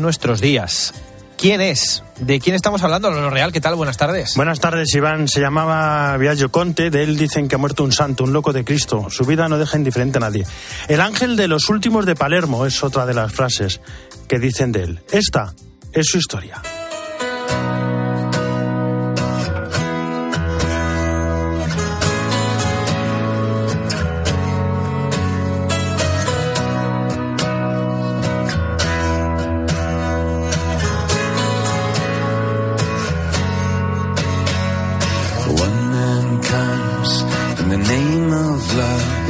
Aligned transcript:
nuestros 0.00 0.40
días. 0.40 0.94
¿Quién 1.40 1.62
es? 1.62 2.02
¿De 2.18 2.38
quién 2.38 2.54
estamos 2.54 2.82
hablando? 2.82 3.10
Lo 3.10 3.30
Real, 3.30 3.50
¿qué 3.50 3.62
tal? 3.62 3.74
Buenas 3.74 3.96
tardes. 3.96 4.34
Buenas 4.36 4.60
tardes, 4.60 4.94
Iván. 4.94 5.26
Se 5.26 5.40
llamaba 5.40 6.14
Viaggio 6.18 6.50
Conte. 6.50 6.90
De 6.90 7.02
él 7.02 7.16
dicen 7.16 7.48
que 7.48 7.54
ha 7.54 7.58
muerto 7.58 7.82
un 7.82 7.92
santo, 7.92 8.24
un 8.24 8.34
loco 8.34 8.52
de 8.52 8.62
Cristo. 8.62 9.08
Su 9.08 9.24
vida 9.24 9.48
no 9.48 9.56
deja 9.56 9.78
indiferente 9.78 10.18
a 10.18 10.20
nadie. 10.20 10.46
El 10.88 11.00
ángel 11.00 11.36
de 11.36 11.48
los 11.48 11.70
últimos 11.70 12.04
de 12.04 12.14
Palermo 12.14 12.66
es 12.66 12.84
otra 12.84 13.06
de 13.06 13.14
las 13.14 13.32
frases 13.32 13.80
que 14.28 14.38
dicen 14.38 14.70
de 14.70 14.82
él. 14.82 15.00
Esta 15.12 15.54
es 15.92 16.08
su 16.08 16.18
historia. 16.18 16.60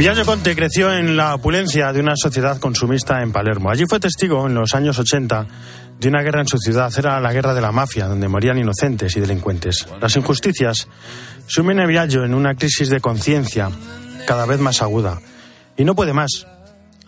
Villaggio 0.00 0.24
Conte 0.24 0.56
creció 0.56 0.90
en 0.95 1.14
la 1.14 1.34
opulencia 1.34 1.92
de 1.92 2.00
una 2.00 2.14
sociedad 2.16 2.59
consumista 2.59 3.20
en 3.20 3.32
Palermo. 3.32 3.68
Allí 3.68 3.84
fue 3.86 4.00
testigo 4.00 4.46
en 4.46 4.54
los 4.54 4.74
años 4.74 4.98
80 4.98 5.46
de 6.00 6.09
una 6.09 6.23
guerra 6.23 6.40
en 6.40 6.48
su 6.48 6.56
ciudad. 6.56 6.90
Era 6.96 7.20
la 7.20 7.34
guerra 7.34 7.52
de 7.52 7.60
la 7.60 7.70
mafia, 7.70 8.06
donde 8.06 8.26
morían 8.26 8.56
inocentes 8.56 9.14
y 9.18 9.20
delincuentes. 9.20 9.86
Las 10.00 10.16
injusticias 10.16 10.88
sumen 11.46 11.80
a 11.80 11.86
Villaggio 11.86 12.24
en 12.24 12.32
una 12.32 12.54
crisis 12.54 12.88
de 12.88 13.02
conciencia 13.02 13.70
cada 14.26 14.46
vez 14.46 14.59
más 14.59 14.80
aguda. 14.80 15.20
Y 15.76 15.84
no 15.84 15.95
puede 15.95 16.14
más. 16.14 16.46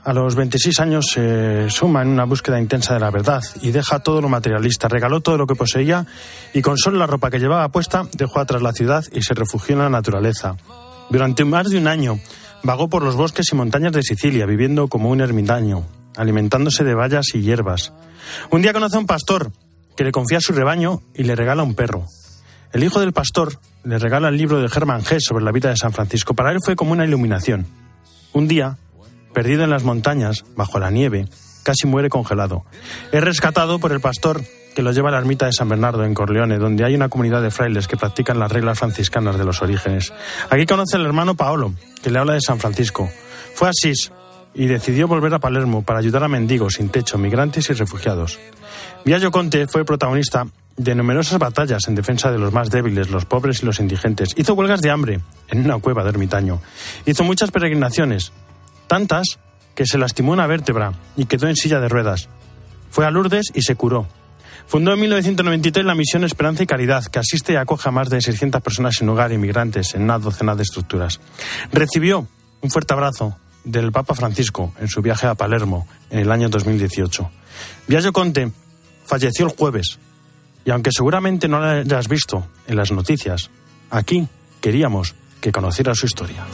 A 0.04 0.12
los 0.12 0.34
26 0.34 0.78
años 0.80 1.06
se 1.14 1.70
suma 1.70 2.02
en 2.02 2.08
una 2.08 2.24
búsqueda 2.24 2.60
intensa 2.60 2.92
de 2.92 3.00
la 3.00 3.10
verdad 3.10 3.42
y 3.62 3.70
deja 3.70 4.00
todo 4.00 4.20
lo 4.20 4.28
materialista. 4.28 4.88
Regaló 4.88 5.22
todo 5.22 5.38
lo 5.38 5.46
que 5.46 5.54
poseía 5.54 6.04
y 6.52 6.60
con 6.60 6.76
solo 6.76 6.98
la 6.98 7.06
ropa 7.06 7.30
que 7.30 7.38
llevaba 7.38 7.70
puesta 7.70 8.04
dejó 8.12 8.40
atrás 8.40 8.60
la 8.60 8.74
ciudad 8.74 9.02
y 9.12 9.22
se 9.22 9.32
refugió 9.32 9.76
en 9.76 9.78
la 9.78 9.88
naturaleza. 9.88 10.56
Durante 11.08 11.46
más 11.46 11.70
de 11.70 11.78
un 11.78 11.88
año 11.88 12.20
Vagó 12.62 12.88
por 12.88 13.02
los 13.02 13.16
bosques 13.16 13.46
y 13.52 13.56
montañas 13.56 13.92
de 13.92 14.02
Sicilia, 14.02 14.46
viviendo 14.46 14.86
como 14.86 15.10
un 15.10 15.20
ermitaño, 15.20 15.84
alimentándose 16.16 16.84
de 16.84 16.94
bayas 16.94 17.26
y 17.34 17.42
hierbas. 17.42 17.92
Un 18.50 18.62
día 18.62 18.72
conoce 18.72 18.96
a 18.96 19.00
un 19.00 19.06
pastor 19.06 19.50
que 19.96 20.04
le 20.04 20.12
confía 20.12 20.40
su 20.40 20.52
rebaño 20.52 21.02
y 21.14 21.24
le 21.24 21.34
regala 21.34 21.64
un 21.64 21.74
perro. 21.74 22.06
El 22.72 22.84
hijo 22.84 23.00
del 23.00 23.12
pastor 23.12 23.58
le 23.84 23.98
regala 23.98 24.28
el 24.28 24.36
libro 24.36 24.60
de 24.60 24.68
Germán 24.68 25.00
Hesse 25.00 25.24
sobre 25.24 25.44
la 25.44 25.52
vida 25.52 25.70
de 25.70 25.76
San 25.76 25.92
Francisco. 25.92 26.34
Para 26.34 26.52
él 26.52 26.58
fue 26.64 26.76
como 26.76 26.92
una 26.92 27.04
iluminación. 27.04 27.66
Un 28.32 28.46
día, 28.46 28.78
perdido 29.34 29.64
en 29.64 29.70
las 29.70 29.82
montañas, 29.82 30.44
bajo 30.56 30.78
la 30.78 30.90
nieve, 30.90 31.26
casi 31.64 31.86
muere 31.86 32.08
congelado. 32.08 32.64
Es 33.10 33.22
rescatado 33.22 33.80
por 33.80 33.92
el 33.92 34.00
pastor 34.00 34.42
que 34.74 34.82
lo 34.82 34.92
lleva 34.92 35.08
a 35.08 35.12
la 35.12 35.18
ermita 35.18 35.46
de 35.46 35.52
San 35.52 35.68
Bernardo 35.68 36.04
en 36.04 36.14
Corleone, 36.14 36.58
donde 36.58 36.84
hay 36.84 36.94
una 36.94 37.08
comunidad 37.08 37.42
de 37.42 37.50
frailes 37.50 37.86
que 37.86 37.96
practican 37.96 38.38
las 38.38 38.50
reglas 38.50 38.78
franciscanas 38.78 39.38
de 39.38 39.44
los 39.44 39.62
orígenes. 39.62 40.12
Aquí 40.50 40.66
conoce 40.66 40.96
al 40.96 41.06
hermano 41.06 41.34
Paolo, 41.34 41.74
que 42.02 42.10
le 42.10 42.18
habla 42.18 42.34
de 42.34 42.40
San 42.40 42.58
Francisco. 42.58 43.10
Fue 43.54 43.68
a 43.68 43.70
Asís 43.70 44.12
y 44.54 44.66
decidió 44.66 45.08
volver 45.08 45.32
a 45.34 45.38
Palermo 45.38 45.82
para 45.82 45.98
ayudar 45.98 46.24
a 46.24 46.28
mendigos 46.28 46.74
sin 46.74 46.88
techo, 46.88 47.18
migrantes 47.18 47.70
y 47.70 47.72
refugiados. 47.74 48.38
Viaggio 49.04 49.30
Conte 49.30 49.66
fue 49.66 49.84
protagonista 49.84 50.46
de 50.76 50.94
numerosas 50.94 51.38
batallas 51.38 51.86
en 51.88 51.94
defensa 51.94 52.30
de 52.30 52.38
los 52.38 52.52
más 52.52 52.70
débiles, 52.70 53.10
los 53.10 53.24
pobres 53.24 53.62
y 53.62 53.66
los 53.66 53.80
indigentes. 53.80 54.30
Hizo 54.36 54.54
huelgas 54.54 54.80
de 54.80 54.90
hambre 54.90 55.20
en 55.48 55.64
una 55.64 55.78
cueva 55.78 56.02
de 56.02 56.10
ermitaño. 56.10 56.60
Hizo 57.04 57.24
muchas 57.24 57.50
peregrinaciones, 57.50 58.32
tantas 58.86 59.38
que 59.74 59.86
se 59.86 59.98
lastimó 59.98 60.32
una 60.32 60.46
vértebra 60.46 60.92
y 61.16 61.26
quedó 61.26 61.48
en 61.48 61.56
silla 61.56 61.80
de 61.80 61.88
ruedas. 61.88 62.28
Fue 62.90 63.06
a 63.06 63.10
Lourdes 63.10 63.50
y 63.54 63.62
se 63.62 63.74
curó. 63.74 64.06
Fundó 64.66 64.92
en 64.92 65.00
1993 65.00 65.84
la 65.84 65.94
misión 65.94 66.24
Esperanza 66.24 66.62
y 66.62 66.66
Caridad, 66.66 67.04
que 67.06 67.18
asiste 67.18 67.52
y 67.52 67.56
acoge 67.56 67.88
a 67.88 67.92
más 67.92 68.08
de 68.08 68.20
600 68.20 68.62
personas 68.62 68.96
sin 68.96 69.08
hogar, 69.08 69.32
inmigrantes, 69.32 69.94
en 69.94 70.02
una 70.02 70.18
docena 70.18 70.54
de 70.54 70.62
estructuras. 70.62 71.20
Recibió 71.72 72.26
un 72.60 72.70
fuerte 72.70 72.94
abrazo 72.94 73.36
del 73.64 73.92
Papa 73.92 74.14
Francisco 74.14 74.72
en 74.80 74.88
su 74.88 75.02
viaje 75.02 75.26
a 75.26 75.34
Palermo 75.34 75.86
en 76.10 76.20
el 76.20 76.32
año 76.32 76.48
2018. 76.48 77.30
Viaggio 77.86 78.12
Conte 78.12 78.50
falleció 79.04 79.46
el 79.46 79.56
jueves 79.56 79.98
y 80.64 80.70
aunque 80.70 80.90
seguramente 80.92 81.48
no 81.48 81.60
lo 81.60 81.66
hayas 81.66 82.08
visto 82.08 82.46
en 82.66 82.76
las 82.76 82.92
noticias, 82.92 83.50
aquí 83.90 84.28
queríamos 84.60 85.14
que 85.40 85.52
conociera 85.52 85.94
su 85.94 86.06
historia. 86.06 86.44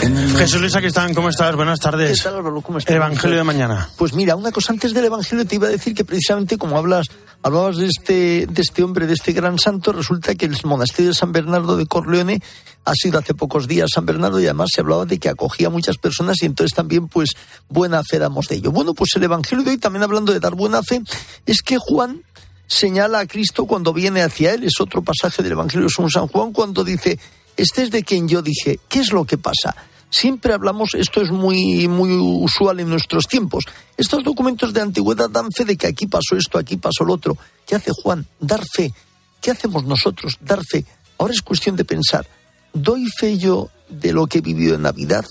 Jesús 0.00 0.60
Luis 0.62 0.74
Aquistán, 0.74 1.12
¿cómo 1.12 1.28
estás? 1.28 1.54
Buenas 1.54 1.78
tardes. 1.78 2.16
¿Qué 2.16 2.24
tal, 2.24 2.36
Álvaro? 2.36 2.62
¿Cómo 2.62 2.78
estás? 2.78 2.96
Evangelio 2.96 3.36
de 3.36 3.44
mañana. 3.44 3.90
Pues 3.98 4.14
mira, 4.14 4.34
una 4.34 4.50
cosa 4.50 4.72
antes 4.72 4.94
del 4.94 5.04
Evangelio 5.04 5.46
te 5.46 5.56
iba 5.56 5.66
a 5.66 5.70
decir 5.70 5.94
que 5.94 6.04
precisamente 6.04 6.56
como 6.56 6.78
hablas, 6.78 7.08
hablabas 7.42 7.76
de 7.76 7.86
este, 7.86 8.46
de 8.46 8.62
este 8.62 8.82
hombre, 8.82 9.06
de 9.06 9.12
este 9.12 9.32
gran 9.32 9.58
santo, 9.58 9.92
resulta 9.92 10.34
que 10.34 10.46
el 10.46 10.56
monasterio 10.64 11.10
de 11.10 11.14
San 11.14 11.32
Bernardo 11.32 11.76
de 11.76 11.84
Corleone 11.84 12.40
ha 12.86 12.94
sido 12.94 13.18
hace 13.18 13.34
pocos 13.34 13.68
días 13.68 13.90
San 13.94 14.06
Bernardo 14.06 14.40
y 14.40 14.44
además 14.44 14.70
se 14.74 14.80
hablaba 14.80 15.04
de 15.04 15.18
que 15.18 15.28
acogía 15.28 15.66
a 15.66 15.70
muchas 15.70 15.98
personas 15.98 16.42
y 16.42 16.46
entonces 16.46 16.74
también 16.74 17.06
pues 17.08 17.34
buena 17.68 18.02
fe 18.02 18.18
damos 18.18 18.46
de 18.48 18.56
ello. 18.56 18.72
Bueno, 18.72 18.94
pues 18.94 19.10
el 19.16 19.24
Evangelio 19.24 19.64
de 19.64 19.72
hoy, 19.72 19.78
también 19.78 20.02
hablando 20.02 20.32
de 20.32 20.40
dar 20.40 20.54
buena 20.54 20.82
fe, 20.82 21.02
es 21.44 21.60
que 21.60 21.76
Juan 21.78 22.22
señala 22.66 23.18
a 23.18 23.26
Cristo 23.26 23.66
cuando 23.66 23.92
viene 23.92 24.22
hacia 24.22 24.54
él. 24.54 24.64
Es 24.64 24.80
otro 24.80 25.02
pasaje 25.02 25.42
del 25.42 25.52
Evangelio 25.52 25.88
de 25.88 26.10
San 26.10 26.26
Juan 26.28 26.52
cuando 26.52 26.84
dice, 26.84 27.18
este 27.58 27.82
es 27.82 27.90
de 27.90 28.02
quien 28.02 28.28
yo 28.28 28.40
dije, 28.40 28.80
¿qué 28.88 29.00
es 29.00 29.12
lo 29.12 29.26
que 29.26 29.36
pasa? 29.36 29.76
Siempre 30.10 30.52
hablamos, 30.52 30.94
esto 30.94 31.22
es 31.22 31.30
muy, 31.30 31.86
muy 31.86 32.12
usual 32.12 32.80
en 32.80 32.88
nuestros 32.88 33.28
tiempos. 33.28 33.64
Estos 33.96 34.24
documentos 34.24 34.72
de 34.72 34.80
antigüedad 34.80 35.30
dan 35.30 35.50
fe 35.52 35.64
de 35.64 35.76
que 35.76 35.86
aquí 35.86 36.06
pasó 36.08 36.36
esto, 36.36 36.58
aquí 36.58 36.76
pasó 36.76 37.04
lo 37.04 37.14
otro. 37.14 37.36
¿Qué 37.64 37.76
hace 37.76 37.92
Juan? 37.92 38.26
Dar 38.40 38.62
fe. 38.74 38.92
¿Qué 39.40 39.52
hacemos 39.52 39.84
nosotros? 39.84 40.36
Dar 40.40 40.60
fe. 40.64 40.84
Ahora 41.16 41.32
es 41.32 41.42
cuestión 41.42 41.76
de 41.76 41.84
pensar, 41.84 42.26
¿doy 42.72 43.06
fe 43.06 43.38
yo 43.38 43.70
de 43.88 44.12
lo 44.12 44.26
que 44.26 44.38
he 44.38 44.40
vivido 44.40 44.74
en 44.74 44.82
Navidad? 44.82 45.24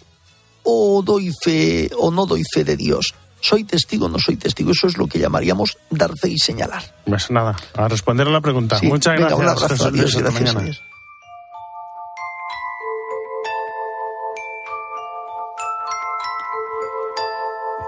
¿O 0.63 1.01
doy 1.03 1.31
fe 1.43 1.89
o 1.97 2.09
no 2.11 2.25
doy 2.25 2.43
fe 2.53 2.63
de 2.63 2.77
Dios? 2.77 3.13
¿Soy 3.41 3.63
testigo 3.63 4.05
o 4.05 4.09
no 4.09 4.19
soy 4.19 4.37
testigo? 4.37 4.71
Eso 4.71 4.87
es 4.87 4.97
lo 4.97 5.07
que 5.07 5.19
llamaríamos 5.19 5.77
dar 5.89 6.17
fe 6.17 6.29
y 6.29 6.37
señalar. 6.37 6.95
Pues 7.05 7.31
nada, 7.31 7.55
a 7.73 7.87
responder 7.87 8.27
a 8.27 8.31
la 8.31 8.41
pregunta. 8.41 8.79
Muchas 8.83 9.17
gracias. 9.17 10.15
gracias. 10.15 10.81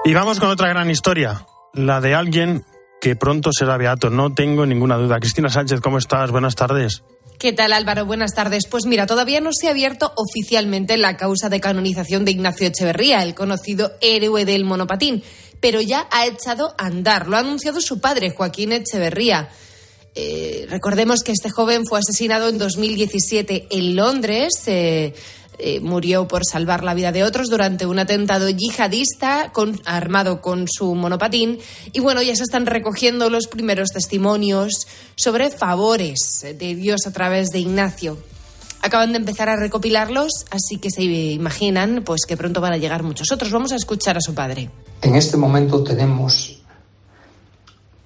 Y 0.03 0.13
vamos 0.15 0.39
con 0.39 0.49
otra 0.49 0.67
gran 0.67 0.89
historia, 0.89 1.45
la 1.75 2.01
de 2.01 2.15
alguien 2.15 2.65
que 2.99 3.15
pronto 3.15 3.51
será 3.53 3.77
beato, 3.77 4.09
no 4.09 4.33
tengo 4.33 4.65
ninguna 4.65 4.97
duda. 4.97 5.19
Cristina 5.19 5.49
Sánchez, 5.49 5.79
¿cómo 5.79 5.99
estás? 5.99 6.31
Buenas 6.31 6.55
tardes. 6.55 7.03
¿Qué 7.37 7.53
tal 7.53 7.71
Álvaro? 7.71 8.07
Buenas 8.07 8.33
tardes. 8.33 8.65
Pues 8.67 8.87
mira, 8.87 9.05
todavía 9.05 9.41
no 9.41 9.51
se 9.53 9.67
ha 9.67 9.71
abierto 9.71 10.11
oficialmente 10.15 10.97
la 10.97 11.17
causa 11.17 11.49
de 11.49 11.59
canonización 11.59 12.25
de 12.25 12.31
Ignacio 12.31 12.67
Echeverría, 12.67 13.21
el 13.21 13.35
conocido 13.35 13.93
héroe 14.01 14.43
del 14.43 14.65
monopatín, 14.65 15.23
pero 15.59 15.81
ya 15.81 16.07
ha 16.09 16.25
echado 16.25 16.73
a 16.79 16.87
andar. 16.87 17.27
Lo 17.27 17.37
ha 17.37 17.41
anunciado 17.41 17.79
su 17.79 18.01
padre, 18.01 18.31
Joaquín 18.31 18.71
Echeverría. 18.71 19.49
Eh, 20.15 20.65
recordemos 20.67 21.21
que 21.21 21.31
este 21.31 21.51
joven 21.51 21.85
fue 21.85 21.99
asesinado 21.99 22.49
en 22.49 22.57
2017 22.57 23.67
en 23.69 23.95
Londres. 23.95 24.63
Eh, 24.65 25.13
eh, 25.63 25.79
murió 25.79 26.27
por 26.27 26.43
salvar 26.43 26.83
la 26.83 26.95
vida 26.95 27.11
de 27.11 27.23
otros 27.23 27.47
durante 27.49 27.85
un 27.85 27.99
atentado 27.99 28.49
yihadista 28.49 29.51
con, 29.53 29.79
armado 29.85 30.41
con 30.41 30.65
su 30.67 30.95
monopatín. 30.95 31.59
Y 31.93 31.99
bueno, 31.99 32.23
ya 32.23 32.35
se 32.35 32.41
están 32.41 32.65
recogiendo 32.65 33.29
los 33.29 33.45
primeros 33.45 33.89
testimonios 33.89 34.87
sobre 35.15 35.51
favores 35.51 36.43
de 36.43 36.75
Dios 36.75 37.05
a 37.05 37.13
través 37.13 37.49
de 37.49 37.59
Ignacio. 37.59 38.17
Acaban 38.81 39.11
de 39.11 39.19
empezar 39.19 39.49
a 39.49 39.55
recopilarlos, 39.55 40.31
así 40.49 40.77
que 40.77 40.89
se 40.89 41.03
imaginan 41.03 42.01
pues 42.03 42.25
que 42.25 42.35
pronto 42.35 42.59
van 42.59 42.73
a 42.73 42.77
llegar 42.77 43.03
muchos 43.03 43.31
otros. 43.31 43.51
Vamos 43.51 43.71
a 43.71 43.75
escuchar 43.75 44.17
a 44.17 44.21
su 44.21 44.33
padre. 44.33 44.71
En 45.03 45.15
este 45.15 45.37
momento 45.37 45.83
tenemos 45.83 46.59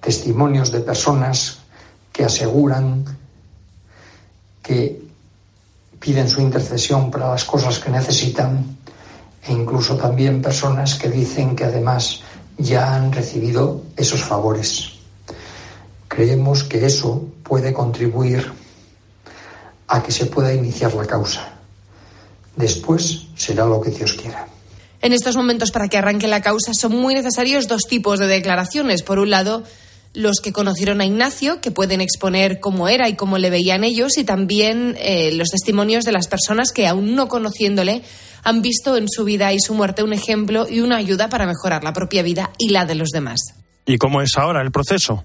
testimonios 0.00 0.70
de 0.72 0.80
personas 0.80 1.60
que 2.12 2.24
aseguran 2.24 3.04
que 4.62 5.05
piden 5.98 6.28
su 6.28 6.40
intercesión 6.40 7.10
para 7.10 7.30
las 7.30 7.44
cosas 7.44 7.78
que 7.78 7.90
necesitan 7.90 8.76
e 9.42 9.52
incluso 9.52 9.96
también 9.96 10.42
personas 10.42 10.94
que 10.94 11.08
dicen 11.08 11.54
que 11.54 11.64
además 11.64 12.20
ya 12.58 12.94
han 12.94 13.12
recibido 13.12 13.82
esos 13.96 14.22
favores. 14.22 14.92
Creemos 16.08 16.64
que 16.64 16.86
eso 16.86 17.28
puede 17.42 17.72
contribuir 17.72 18.52
a 19.88 20.02
que 20.02 20.12
se 20.12 20.26
pueda 20.26 20.52
iniciar 20.52 20.94
la 20.94 21.06
causa. 21.06 21.48
Después 22.56 23.26
será 23.36 23.66
lo 23.66 23.80
que 23.80 23.90
Dios 23.90 24.14
quiera. 24.14 24.48
En 25.02 25.12
estos 25.12 25.36
momentos, 25.36 25.70
para 25.70 25.88
que 25.88 25.98
arranque 25.98 26.26
la 26.26 26.42
causa, 26.42 26.72
son 26.72 26.96
muy 26.96 27.14
necesarios 27.14 27.68
dos 27.68 27.82
tipos 27.82 28.18
de 28.18 28.26
declaraciones. 28.26 29.02
Por 29.02 29.18
un 29.18 29.30
lado, 29.30 29.62
los 30.16 30.40
que 30.40 30.52
conocieron 30.52 31.00
a 31.00 31.04
Ignacio, 31.04 31.60
que 31.60 31.70
pueden 31.70 32.00
exponer 32.00 32.58
cómo 32.58 32.88
era 32.88 33.08
y 33.08 33.16
cómo 33.16 33.36
le 33.36 33.50
veían 33.50 33.84
ellos, 33.84 34.16
y 34.16 34.24
también 34.24 34.96
eh, 34.98 35.30
los 35.32 35.50
testimonios 35.50 36.04
de 36.04 36.12
las 36.12 36.26
personas 36.26 36.72
que, 36.72 36.86
aún 36.86 37.14
no 37.14 37.28
conociéndole, 37.28 38.02
han 38.42 38.62
visto 38.62 38.96
en 38.96 39.08
su 39.08 39.24
vida 39.24 39.52
y 39.52 39.60
su 39.60 39.74
muerte 39.74 40.02
un 40.02 40.14
ejemplo 40.14 40.66
y 40.68 40.80
una 40.80 40.96
ayuda 40.96 41.28
para 41.28 41.46
mejorar 41.46 41.84
la 41.84 41.92
propia 41.92 42.22
vida 42.22 42.50
y 42.58 42.70
la 42.70 42.86
de 42.86 42.94
los 42.94 43.10
demás. 43.10 43.40
¿Y 43.84 43.98
cómo 43.98 44.22
es 44.22 44.30
ahora 44.36 44.62
el 44.62 44.72
proceso? 44.72 45.24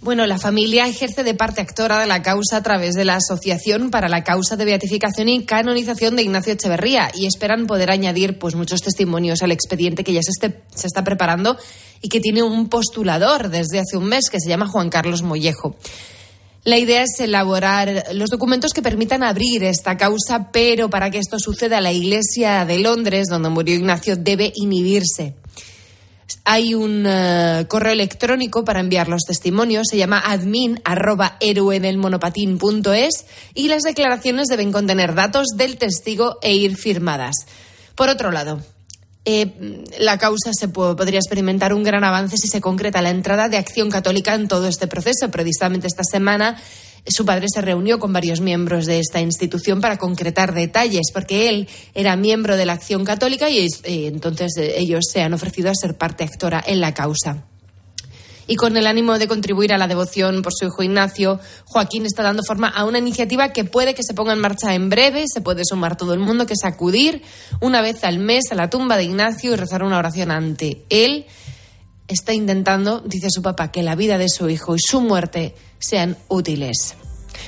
Bueno, 0.00 0.26
la 0.26 0.38
familia 0.38 0.86
ejerce 0.86 1.24
de 1.24 1.34
parte 1.34 1.60
actora 1.60 1.98
de 1.98 2.06
la 2.06 2.22
causa 2.22 2.58
a 2.58 2.62
través 2.62 2.94
de 2.94 3.04
la 3.04 3.16
Asociación 3.16 3.90
para 3.90 4.08
la 4.08 4.22
Causa 4.22 4.56
de 4.56 4.64
Beatificación 4.64 5.28
y 5.28 5.44
Canonización 5.44 6.14
de 6.14 6.22
Ignacio 6.22 6.52
Echeverría 6.52 7.10
y 7.12 7.26
esperan 7.26 7.66
poder 7.66 7.90
añadir 7.90 8.38
pues, 8.38 8.54
muchos 8.54 8.80
testimonios 8.80 9.42
al 9.42 9.50
expediente 9.50 10.04
que 10.04 10.12
ya 10.12 10.22
se, 10.22 10.30
se 10.30 10.86
está 10.86 11.02
preparando 11.02 11.58
y 12.00 12.08
que 12.08 12.20
tiene 12.20 12.44
un 12.44 12.68
postulador 12.68 13.48
desde 13.48 13.80
hace 13.80 13.96
un 13.96 14.04
mes 14.04 14.30
que 14.30 14.38
se 14.38 14.48
llama 14.48 14.68
Juan 14.68 14.88
Carlos 14.88 15.22
Mollejo. 15.22 15.76
La 16.62 16.78
idea 16.78 17.02
es 17.02 17.18
elaborar 17.18 18.04
los 18.12 18.30
documentos 18.30 18.72
que 18.72 18.82
permitan 18.82 19.24
abrir 19.24 19.64
esta 19.64 19.96
causa, 19.96 20.52
pero 20.52 20.90
para 20.90 21.10
que 21.10 21.18
esto 21.18 21.38
suceda, 21.40 21.80
la 21.80 21.92
Iglesia 21.92 22.64
de 22.64 22.78
Londres, 22.78 23.26
donde 23.28 23.48
murió 23.48 23.74
Ignacio, 23.74 24.16
debe 24.16 24.52
inhibirse. 24.54 25.34
Hay 26.44 26.74
un 26.74 27.04
eh, 27.06 27.66
correo 27.68 27.92
electrónico 27.92 28.64
para 28.64 28.80
enviar 28.80 29.08
los 29.08 29.22
testimonios, 29.22 29.86
se 29.90 29.96
llama 29.96 30.18
admin 30.18 30.80
arroba 30.84 31.36
y 31.40 33.68
las 33.68 33.82
declaraciones 33.82 34.48
deben 34.48 34.72
contener 34.72 35.14
datos 35.14 35.48
del 35.56 35.78
testigo 35.78 36.38
e 36.42 36.54
ir 36.54 36.76
firmadas. 36.76 37.46
Por 37.94 38.08
otro 38.08 38.30
lado, 38.30 38.60
eh, 39.24 39.84
la 39.98 40.16
causa 40.16 40.52
se 40.52 40.68
podría 40.68 41.18
experimentar 41.18 41.74
un 41.74 41.84
gran 41.84 42.04
avance 42.04 42.36
si 42.38 42.48
se 42.48 42.60
concreta 42.60 43.02
la 43.02 43.10
entrada 43.10 43.48
de 43.48 43.58
Acción 43.58 43.90
Católica 43.90 44.34
en 44.34 44.48
todo 44.48 44.68
este 44.68 44.86
proceso. 44.86 45.30
Precisamente 45.30 45.86
esta 45.86 46.02
semana 46.02 46.56
su 47.06 47.24
padre 47.24 47.46
se 47.52 47.60
reunió 47.60 47.98
con 47.98 48.12
varios 48.12 48.40
miembros 48.40 48.86
de 48.86 48.98
esta 48.98 49.20
institución 49.20 49.80
para 49.80 49.98
concretar 49.98 50.54
detalles, 50.54 51.10
porque 51.12 51.48
él 51.48 51.68
era 51.94 52.16
miembro 52.16 52.56
de 52.56 52.66
la 52.66 52.74
Acción 52.74 53.04
Católica 53.04 53.48
y 53.48 53.58
eh, 53.58 54.06
entonces 54.06 54.56
eh, 54.56 54.74
ellos 54.78 55.04
se 55.10 55.22
han 55.22 55.34
ofrecido 55.34 55.70
a 55.70 55.74
ser 55.74 55.96
parte 55.96 56.24
actora 56.24 56.62
en 56.66 56.80
la 56.80 56.94
causa. 56.94 57.44
Y 58.50 58.56
con 58.56 58.78
el 58.78 58.86
ánimo 58.86 59.18
de 59.18 59.28
contribuir 59.28 59.74
a 59.74 59.78
la 59.78 59.86
devoción 59.86 60.40
por 60.40 60.54
su 60.54 60.64
hijo 60.64 60.82
Ignacio, 60.82 61.38
Joaquín 61.66 62.06
está 62.06 62.22
dando 62.22 62.42
forma 62.42 62.68
a 62.68 62.86
una 62.86 62.98
iniciativa 62.98 63.52
que 63.52 63.64
puede 63.64 63.94
que 63.94 64.02
se 64.02 64.14
ponga 64.14 64.32
en 64.32 64.38
marcha 64.38 64.74
en 64.74 64.88
breve, 64.88 65.26
se 65.32 65.42
puede 65.42 65.66
sumar 65.66 65.98
todo 65.98 66.14
el 66.14 66.20
mundo, 66.20 66.46
que 66.46 66.54
es 66.54 66.64
acudir 66.64 67.22
una 67.60 67.82
vez 67.82 68.04
al 68.04 68.18
mes 68.18 68.50
a 68.50 68.54
la 68.54 68.70
tumba 68.70 68.96
de 68.96 69.04
Ignacio 69.04 69.52
y 69.52 69.56
rezar 69.56 69.82
una 69.82 69.98
oración 69.98 70.30
ante 70.30 70.82
él. 70.88 71.26
Está 72.08 72.32
intentando, 72.32 73.00
dice 73.00 73.28
su 73.30 73.42
papá, 73.42 73.70
que 73.70 73.82
la 73.82 73.94
vida 73.94 74.16
de 74.18 74.28
su 74.28 74.48
hijo 74.48 74.74
y 74.74 74.78
su 74.80 75.00
muerte 75.00 75.54
sean 75.78 76.16
útiles. 76.28 76.96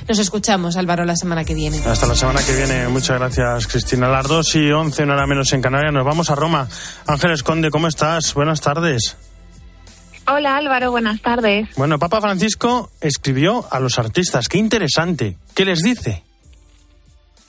Nos 0.07 0.19
escuchamos, 0.19 0.77
Álvaro, 0.77 1.03
la 1.03 1.15
semana 1.15 1.43
que 1.43 1.53
viene. 1.53 1.81
Hasta 1.85 2.07
la 2.07 2.15
semana 2.15 2.41
que 2.43 2.55
viene. 2.55 2.87
Muchas 2.87 3.19
gracias, 3.19 3.67
Cristina. 3.67 4.07
A 4.07 4.11
las 4.11 4.27
2 4.27 4.55
y 4.55 4.71
11, 4.71 5.03
una 5.03 5.13
hora 5.13 5.27
menos 5.27 5.51
en 5.53 5.61
Canarias, 5.61 5.91
nos 5.93 6.05
vamos 6.05 6.29
a 6.29 6.35
Roma. 6.35 6.67
Ángeles 7.07 7.43
Conde, 7.43 7.71
¿cómo 7.71 7.87
estás? 7.87 8.33
Buenas 8.33 8.61
tardes. 8.61 9.17
Hola 10.27 10.57
Álvaro, 10.57 10.91
buenas 10.91 11.21
tardes. 11.21 11.67
Bueno, 11.75 11.97
Papa 11.97 12.21
Francisco 12.21 12.91
escribió 13.01 13.65
a 13.71 13.79
los 13.79 13.97
artistas. 13.97 14.47
Qué 14.47 14.59
interesante. 14.59 15.37
¿Qué 15.55 15.65
les 15.65 15.79
dice? 15.79 16.23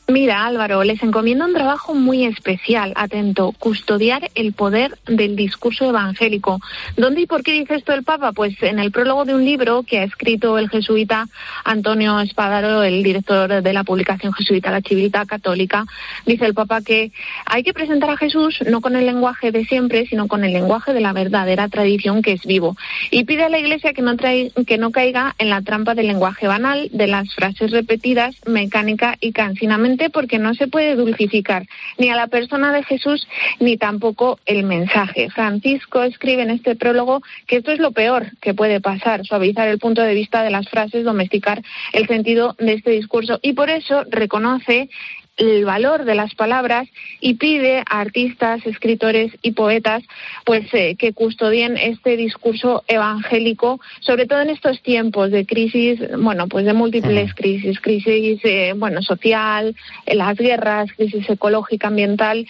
Mira, 0.09 0.45
Álvaro, 0.47 0.83
les 0.83 1.01
encomiendo 1.03 1.45
un 1.45 1.55
trabajo 1.55 1.95
muy 1.95 2.25
especial, 2.25 2.93
atento, 2.97 3.53
custodiar 3.59 4.31
el 4.35 4.53
poder 4.53 4.99
del 5.07 5.37
discurso 5.37 5.89
evangélico. 5.89 6.59
¿Dónde 6.97 7.23
y 7.23 7.27
por 7.27 7.45
qué 7.45 7.53
dice 7.53 7.77
esto 7.77 7.93
el 7.93 8.03
Papa? 8.03 8.33
Pues 8.33 8.61
en 8.63 8.81
el 8.81 8.91
prólogo 8.91 9.25
de 9.25 9.35
un 9.35 9.45
libro 9.45 9.85
que 9.85 10.01
ha 10.01 10.05
escrito 10.05 10.59
el 10.59 10.69
jesuita 10.69 11.27
Antonio 11.65 12.19
Espadaro, 12.21 12.83
el 12.83 13.05
director 13.05 13.63
de 13.63 13.73
la 13.73 13.85
publicación 13.85 14.33
jesuita 14.33 14.73
La 14.73 14.83
Chivilta 14.83 15.25
Católica, 15.25 15.87
dice 16.27 16.47
el 16.47 16.55
Papa 16.55 16.83
que 16.83 17.13
hay 17.47 17.63
que 17.63 17.73
presentar 17.73 18.11
a 18.11 18.17
Jesús 18.17 18.59
no 18.69 18.81
con 18.81 18.97
el 18.97 19.07
lenguaje 19.07 19.53
de 19.53 19.65
siempre, 19.65 20.07
sino 20.07 20.27
con 20.27 20.43
el 20.43 20.53
lenguaje 20.53 20.93
de 20.93 21.01
la 21.01 21.13
verdadera 21.13 21.69
tradición 21.69 22.23
que 22.23 22.33
es 22.33 22.45
vivo. 22.45 22.77
Y 23.13 23.25
pide 23.25 23.45
a 23.45 23.49
la 23.49 23.61
Iglesia 23.61 23.93
que 23.93 24.03
no, 24.03 24.17
que 24.17 24.79
no 24.79 24.91
caiga 24.91 25.37
en 25.39 25.49
la 25.49 25.63
trampa 25.63 25.95
del 25.95 26.09
lenguaje 26.09 26.49
banal, 26.49 26.89
de 26.93 27.07
las 27.07 27.33
frases 27.35 27.71
repetidas, 27.71 28.35
mecánica 28.47 29.17
y 29.21 29.31
cansinamente 29.33 29.92
porque 30.11 30.39
no 30.39 30.55
se 30.55 30.69
puede 30.69 30.97
dulcificar 30.97 31.67
ni 31.99 32.11
a 32.11 32.17
la 32.17 32.27
persona 32.27 32.73
de 32.73 32.83
Jesús 32.85 33.27
ni 33.61 33.77
tampoco 33.77 34.39
el 34.47 34.65
mensaje. 34.65 35.31
Francisco 35.31 36.03
escribe 36.03 36.43
en 36.43 36.51
este 36.51 36.77
prólogo 36.77 37.23
que 37.47 37.57
esto 37.57 37.73
es 37.73 37.79
lo 37.79 37.93
peor 37.93 38.27
que 38.41 38.55
puede 38.55 38.81
pasar, 38.81 39.25
suavizar 39.25 39.69
el 39.69 39.79
punto 39.79 40.03
de 40.03 40.15
vista 40.15 40.43
de 40.43 40.51
las 40.51 40.69
frases, 40.69 41.05
domesticar 41.05 41.63
el 41.93 42.07
sentido 42.07 42.55
de 42.59 42.75
este 42.75 42.91
discurso 42.91 43.39
y 43.43 43.53
por 43.53 43.71
eso 43.71 44.05
reconoce 44.11 44.89
el 45.43 45.65
valor 45.65 46.05
de 46.05 46.15
las 46.15 46.35
palabras 46.35 46.89
y 47.21 47.35
pide 47.35 47.81
a 47.81 48.01
artistas, 48.01 48.65
escritores 48.67 49.33
y 49.43 49.53
poetas 49.53 50.03
pues 50.45 50.73
eh, 50.73 50.97
que 50.97 51.13
custodien 51.13 51.77
este 51.77 52.17
discurso 52.17 52.85
evangélico, 52.87 53.81
sobre 54.01 54.27
todo 54.27 54.41
en 54.41 54.51
estos 54.51 54.81
tiempos 54.83 55.31
de 55.31 55.47
crisis, 55.47 56.01
bueno, 56.19 56.47
pues 56.49 56.65
de 56.65 56.73
múltiples 56.73 57.35
crisis, 57.35 57.81
crisis 57.81 58.41
eh, 58.45 58.75
bueno, 58.77 59.03
social, 59.03 59.75
eh, 60.07 60.15
las 60.15 60.37
guerras, 60.37 60.91
crisis 60.97 61.29
ecológica, 61.29 61.89
ambiental, 61.89 62.47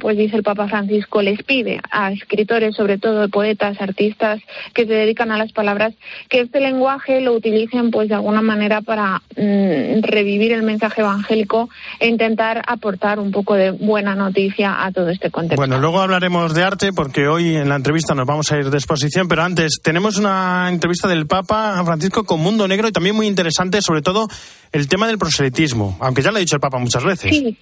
pues 0.00 0.16
dice 0.16 0.36
el 0.36 0.42
Papa 0.42 0.68
Francisco 0.68 1.22
les 1.22 1.42
pide 1.42 1.80
a 1.90 2.12
escritores, 2.12 2.74
sobre 2.76 2.98
todo 2.98 3.28
poetas, 3.28 3.80
artistas 3.80 4.40
que 4.74 4.86
se 4.86 4.92
dedican 4.92 5.30
a 5.30 5.38
las 5.38 5.52
palabras, 5.52 5.94
que 6.28 6.40
este 6.40 6.60
lenguaje 6.60 7.20
lo 7.20 7.34
utilicen 7.34 7.90
pues 7.90 8.08
de 8.08 8.14
alguna 8.14 8.42
manera 8.42 8.80
para 8.82 9.22
mm, 9.36 10.02
revivir 10.02 10.52
el 10.52 10.62
mensaje 10.62 11.00
evangélico 11.00 11.68
intentar 12.12 12.62
aportar 12.66 13.18
un 13.18 13.30
poco 13.30 13.54
de 13.54 13.70
buena 13.70 14.14
noticia 14.14 14.84
a 14.84 14.92
todo 14.92 15.08
este 15.08 15.30
contexto. 15.30 15.56
Bueno, 15.56 15.78
luego 15.78 16.00
hablaremos 16.00 16.54
de 16.54 16.62
arte 16.62 16.92
porque 16.92 17.26
hoy 17.26 17.56
en 17.56 17.68
la 17.68 17.76
entrevista 17.76 18.14
nos 18.14 18.26
vamos 18.26 18.52
a 18.52 18.58
ir 18.58 18.70
de 18.70 18.78
exposición, 18.78 19.28
pero 19.28 19.42
antes 19.42 19.80
tenemos 19.82 20.18
una 20.18 20.68
entrevista 20.68 21.08
del 21.08 21.26
Papa 21.26 21.82
Francisco 21.84 22.24
con 22.24 22.40
Mundo 22.40 22.68
Negro 22.68 22.88
y 22.88 22.92
también 22.92 23.16
muy 23.16 23.26
interesante, 23.26 23.82
sobre 23.82 24.02
todo 24.02 24.28
el 24.72 24.88
tema 24.88 25.06
del 25.06 25.18
proselitismo, 25.18 25.96
aunque 26.00 26.22
ya 26.22 26.30
lo 26.30 26.36
ha 26.36 26.40
dicho 26.40 26.56
el 26.56 26.60
Papa 26.60 26.78
muchas 26.78 27.04
veces. 27.04 27.30
Sí. 27.30 27.58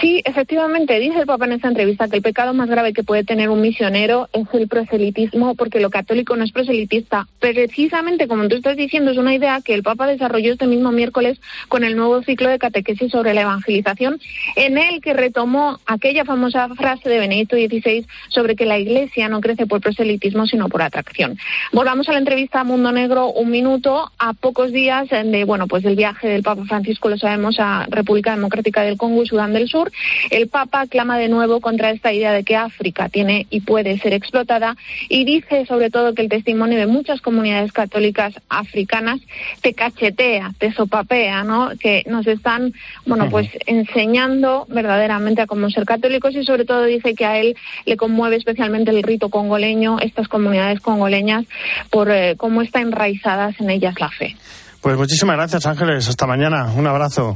Sí, 0.00 0.20
efectivamente, 0.24 0.98
dice 0.98 1.20
el 1.20 1.26
Papa 1.26 1.44
en 1.44 1.52
esta 1.52 1.68
entrevista 1.68 2.08
que 2.08 2.16
el 2.16 2.22
pecado 2.22 2.52
más 2.52 2.68
grave 2.68 2.92
que 2.92 3.04
puede 3.04 3.22
tener 3.22 3.50
un 3.50 3.60
misionero 3.60 4.28
es 4.32 4.46
el 4.52 4.66
proselitismo, 4.66 5.54
porque 5.54 5.78
lo 5.78 5.90
católico 5.90 6.34
no 6.34 6.42
es 6.42 6.50
proselitista. 6.50 7.28
Precisamente, 7.38 8.26
como 8.26 8.48
tú 8.48 8.56
estás 8.56 8.76
diciendo, 8.76 9.12
es 9.12 9.16
una 9.16 9.32
idea 9.32 9.60
que 9.64 9.74
el 9.74 9.84
Papa 9.84 10.08
desarrolló 10.08 10.52
este 10.52 10.66
mismo 10.66 10.90
miércoles 10.90 11.40
con 11.68 11.84
el 11.84 11.94
nuevo 11.94 12.20
ciclo 12.22 12.48
de 12.48 12.58
catequesis 12.58 13.12
sobre 13.12 13.32
la 13.32 13.42
evangelización, 13.42 14.18
en 14.56 14.76
el 14.76 15.00
que 15.00 15.12
retomó 15.12 15.78
aquella 15.86 16.24
famosa 16.24 16.68
frase 16.70 17.08
de 17.08 17.20
Benedicto 17.20 17.54
XVI 17.54 18.06
sobre 18.28 18.56
que 18.56 18.66
la 18.66 18.78
Iglesia 18.78 19.28
no 19.28 19.40
crece 19.40 19.66
por 19.66 19.80
proselitismo, 19.80 20.48
sino 20.48 20.68
por 20.68 20.82
atracción. 20.82 21.38
Volvamos 21.72 22.08
a 22.08 22.12
la 22.12 22.18
entrevista 22.18 22.60
a 22.60 22.64
Mundo 22.64 22.90
Negro 22.90 23.30
un 23.30 23.50
minuto, 23.50 24.10
a 24.18 24.32
pocos 24.32 24.72
días 24.72 25.08
de, 25.10 25.44
bueno, 25.44 25.68
pues 25.68 25.84
del 25.84 25.94
viaje 25.94 26.26
del 26.26 26.42
Papa 26.42 26.64
Francisco, 26.64 27.08
lo 27.08 27.18
sabemos, 27.18 27.60
a 27.60 27.86
República 27.88 28.32
Democrática 28.32 28.82
del 28.82 28.96
Congo 28.96 29.22
y 29.22 29.26
Sudán 29.26 29.52
del 29.52 29.68
Sur 29.68 29.75
el 30.30 30.48
Papa 30.48 30.86
clama 30.86 31.18
de 31.18 31.28
nuevo 31.28 31.60
contra 31.60 31.90
esta 31.90 32.12
idea 32.12 32.32
de 32.32 32.44
que 32.44 32.56
África 32.56 33.08
tiene 33.08 33.46
y 33.50 33.60
puede 33.60 33.98
ser 33.98 34.12
explotada 34.12 34.76
y 35.08 35.24
dice 35.24 35.66
sobre 35.66 35.90
todo 35.90 36.14
que 36.14 36.22
el 36.22 36.28
testimonio 36.28 36.78
de 36.78 36.86
muchas 36.86 37.20
comunidades 37.20 37.72
católicas 37.72 38.34
africanas 38.48 39.20
te 39.62 39.74
cachetea, 39.74 40.52
te 40.58 40.72
sopapea, 40.72 41.44
¿no? 41.44 41.70
Que 41.78 42.04
nos 42.06 42.26
están, 42.26 42.72
bueno, 43.04 43.28
pues 43.30 43.48
enseñando 43.66 44.66
verdaderamente 44.68 45.42
a 45.42 45.46
cómo 45.46 45.70
ser 45.70 45.84
católicos 45.84 46.34
y 46.34 46.44
sobre 46.44 46.64
todo 46.64 46.84
dice 46.84 47.14
que 47.14 47.24
a 47.24 47.38
él 47.38 47.56
le 47.84 47.96
conmueve 47.96 48.36
especialmente 48.36 48.90
el 48.90 49.02
rito 49.02 49.28
congoleño, 49.28 49.98
estas 50.00 50.28
comunidades 50.28 50.80
congoleñas, 50.80 51.46
por 51.90 52.10
eh, 52.10 52.34
cómo 52.36 52.62
está 52.62 52.80
enraizadas 52.80 53.58
en 53.60 53.70
ellas 53.70 53.94
la 53.98 54.10
fe. 54.10 54.36
Pues 54.80 54.96
muchísimas 54.96 55.36
gracias, 55.36 55.66
Ángeles. 55.66 56.08
Hasta 56.08 56.26
mañana. 56.26 56.70
Un 56.76 56.86
abrazo. 56.86 57.34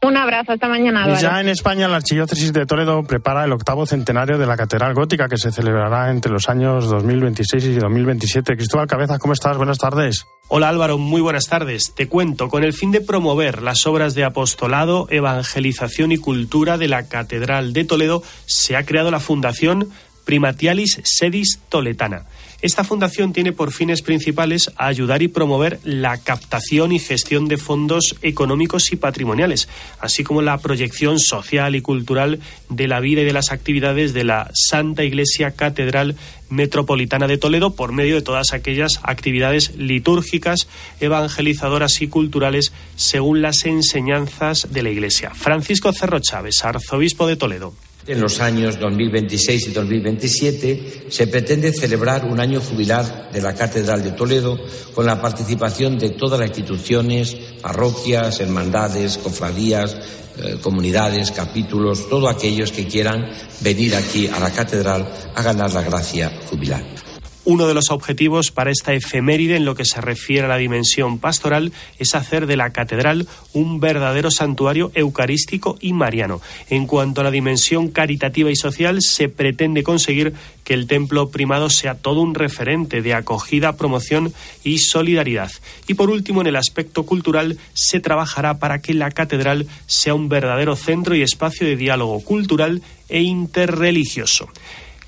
Un 0.00 0.16
abrazo, 0.16 0.52
hasta 0.52 0.68
mañana. 0.68 1.08
Y 1.08 1.20
ya 1.20 1.40
en 1.40 1.48
España, 1.48 1.88
la 1.88 1.96
Archidiócesis 1.96 2.52
de 2.52 2.66
Toledo 2.66 3.02
prepara 3.02 3.44
el 3.44 3.52
octavo 3.52 3.84
centenario 3.84 4.38
de 4.38 4.46
la 4.46 4.56
Catedral 4.56 4.94
Gótica, 4.94 5.28
que 5.28 5.38
se 5.38 5.50
celebrará 5.50 6.10
entre 6.10 6.30
los 6.30 6.48
años 6.48 6.88
2026 6.88 7.64
y 7.64 7.74
2027. 7.74 8.56
Cristóbal 8.56 8.86
Cabezas, 8.86 9.18
¿cómo 9.18 9.32
estás? 9.32 9.56
Buenas 9.56 9.78
tardes. 9.78 10.24
Hola 10.46 10.68
Álvaro, 10.68 10.98
muy 10.98 11.20
buenas 11.20 11.46
tardes. 11.46 11.94
Te 11.96 12.06
cuento, 12.06 12.48
con 12.48 12.62
el 12.62 12.72
fin 12.72 12.92
de 12.92 13.00
promover 13.00 13.60
las 13.60 13.86
obras 13.86 14.14
de 14.14 14.24
apostolado, 14.24 15.08
evangelización 15.10 16.12
y 16.12 16.18
cultura 16.18 16.78
de 16.78 16.86
la 16.86 17.08
Catedral 17.08 17.72
de 17.72 17.84
Toledo, 17.84 18.22
se 18.46 18.76
ha 18.76 18.86
creado 18.86 19.10
la 19.10 19.20
Fundación 19.20 19.88
Primatialis 20.24 21.00
Sedis 21.02 21.58
Toletana. 21.68 22.22
Esta 22.60 22.82
fundación 22.82 23.32
tiene 23.32 23.52
por 23.52 23.72
fines 23.72 24.02
principales 24.02 24.72
ayudar 24.76 25.22
y 25.22 25.28
promover 25.28 25.78
la 25.84 26.18
captación 26.18 26.90
y 26.90 26.98
gestión 26.98 27.46
de 27.46 27.56
fondos 27.56 28.16
económicos 28.20 28.92
y 28.92 28.96
patrimoniales, 28.96 29.68
así 30.00 30.24
como 30.24 30.42
la 30.42 30.58
proyección 30.58 31.20
social 31.20 31.76
y 31.76 31.82
cultural 31.82 32.40
de 32.68 32.88
la 32.88 32.98
vida 32.98 33.20
y 33.20 33.24
de 33.24 33.32
las 33.32 33.52
actividades 33.52 34.12
de 34.12 34.24
la 34.24 34.50
Santa 34.54 35.04
Iglesia 35.04 35.52
Catedral 35.52 36.16
Metropolitana 36.50 37.28
de 37.28 37.38
Toledo 37.38 37.76
por 37.76 37.92
medio 37.92 38.16
de 38.16 38.22
todas 38.22 38.52
aquellas 38.52 38.98
actividades 39.04 39.76
litúrgicas, 39.76 40.66
evangelizadoras 40.98 42.02
y 42.02 42.08
culturales 42.08 42.72
según 42.96 43.40
las 43.40 43.66
enseñanzas 43.66 44.66
de 44.72 44.82
la 44.82 44.90
Iglesia. 44.90 45.30
Francisco 45.32 45.92
Cerro 45.92 46.18
Chávez, 46.18 46.64
arzobispo 46.64 47.28
de 47.28 47.36
Toledo. 47.36 47.72
En 48.08 48.22
los 48.22 48.40
años 48.40 48.80
2026 48.80 49.68
y 49.68 49.70
2027 49.70 51.08
se 51.10 51.26
pretende 51.26 51.74
celebrar 51.74 52.24
un 52.24 52.40
año 52.40 52.58
jubilar 52.58 53.30
de 53.30 53.42
la 53.42 53.54
Catedral 53.54 54.02
de 54.02 54.12
Toledo 54.12 54.58
con 54.94 55.04
la 55.04 55.20
participación 55.20 55.98
de 55.98 56.08
todas 56.10 56.40
las 56.40 56.48
instituciones, 56.48 57.36
parroquias, 57.60 58.40
hermandades, 58.40 59.18
cofradías, 59.18 59.94
eh, 60.38 60.56
comunidades, 60.62 61.32
capítulos, 61.32 62.08
todos 62.08 62.34
aquellos 62.34 62.72
que 62.72 62.86
quieran 62.86 63.28
venir 63.60 63.94
aquí 63.94 64.26
a 64.26 64.40
la 64.40 64.52
Catedral 64.52 65.06
a 65.34 65.42
ganar 65.42 65.70
la 65.74 65.82
gracia 65.82 66.32
jubilar. 66.48 67.07
Uno 67.50 67.66
de 67.66 67.72
los 67.72 67.90
objetivos 67.90 68.50
para 68.50 68.70
esta 68.70 68.92
efeméride 68.92 69.56
en 69.56 69.64
lo 69.64 69.74
que 69.74 69.86
se 69.86 70.02
refiere 70.02 70.44
a 70.44 70.48
la 70.48 70.58
dimensión 70.58 71.18
pastoral 71.18 71.72
es 71.98 72.14
hacer 72.14 72.44
de 72.44 72.58
la 72.58 72.74
catedral 72.74 73.26
un 73.54 73.80
verdadero 73.80 74.30
santuario 74.30 74.92
eucarístico 74.94 75.78
y 75.80 75.94
mariano. 75.94 76.42
En 76.68 76.86
cuanto 76.86 77.22
a 77.22 77.24
la 77.24 77.30
dimensión 77.30 77.88
caritativa 77.88 78.50
y 78.50 78.54
social, 78.54 79.00
se 79.00 79.30
pretende 79.30 79.82
conseguir 79.82 80.34
que 80.62 80.74
el 80.74 80.86
templo 80.86 81.30
primado 81.30 81.70
sea 81.70 81.94
todo 81.94 82.20
un 82.20 82.34
referente 82.34 83.00
de 83.00 83.14
acogida, 83.14 83.78
promoción 83.78 84.34
y 84.62 84.80
solidaridad. 84.80 85.50
Y 85.86 85.94
por 85.94 86.10
último, 86.10 86.42
en 86.42 86.48
el 86.48 86.56
aspecto 86.56 87.04
cultural, 87.04 87.56
se 87.72 88.00
trabajará 88.00 88.58
para 88.58 88.82
que 88.82 88.92
la 88.92 89.10
catedral 89.10 89.66
sea 89.86 90.14
un 90.14 90.28
verdadero 90.28 90.76
centro 90.76 91.16
y 91.16 91.22
espacio 91.22 91.66
de 91.66 91.76
diálogo 91.76 92.20
cultural 92.20 92.82
e 93.08 93.22
interreligioso. 93.22 94.50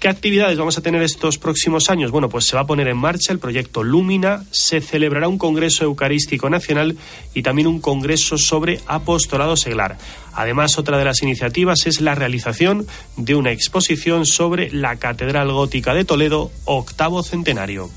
¿Qué 0.00 0.08
actividades 0.08 0.56
vamos 0.56 0.78
a 0.78 0.80
tener 0.80 1.02
estos 1.02 1.36
próximos 1.36 1.90
años? 1.90 2.10
Bueno, 2.10 2.30
pues 2.30 2.46
se 2.46 2.56
va 2.56 2.62
a 2.62 2.66
poner 2.66 2.88
en 2.88 2.96
marcha 2.96 3.34
el 3.34 3.38
proyecto 3.38 3.82
Lumina, 3.82 4.42
se 4.50 4.80
celebrará 4.80 5.28
un 5.28 5.36
Congreso 5.36 5.84
Eucarístico 5.84 6.48
Nacional 6.48 6.96
y 7.34 7.42
también 7.42 7.68
un 7.68 7.82
Congreso 7.82 8.38
sobre 8.38 8.80
Apostolado 8.86 9.58
Seglar. 9.58 9.98
Además, 10.32 10.78
otra 10.78 10.96
de 10.96 11.04
las 11.04 11.22
iniciativas 11.22 11.84
es 11.84 12.00
la 12.00 12.14
realización 12.14 12.86
de 13.18 13.34
una 13.34 13.52
exposición 13.52 14.24
sobre 14.24 14.70
la 14.70 14.96
Catedral 14.96 15.52
Gótica 15.52 15.92
de 15.92 16.06
Toledo, 16.06 16.50
octavo 16.64 17.22
centenario. 17.22 17.90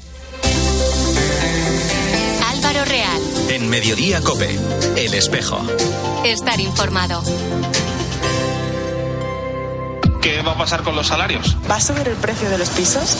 Álvaro 2.45 2.83
Real. 2.83 3.21
En 3.47 3.69
Mediodía 3.69 4.19
Cope, 4.19 4.49
El 4.97 5.13
Espejo. 5.13 5.65
Estar 6.25 6.59
informado. 6.59 7.23
¿Qué 10.23 10.41
va 10.41 10.53
a 10.53 10.57
pasar 10.57 10.83
con 10.83 10.95
los 10.95 11.07
salarios? 11.07 11.57
¿Va 11.69 11.75
a 11.75 11.81
subir 11.81 12.07
el 12.07 12.15
precio 12.15 12.49
de 12.49 12.57
los 12.57 12.69
pisos? 12.69 13.17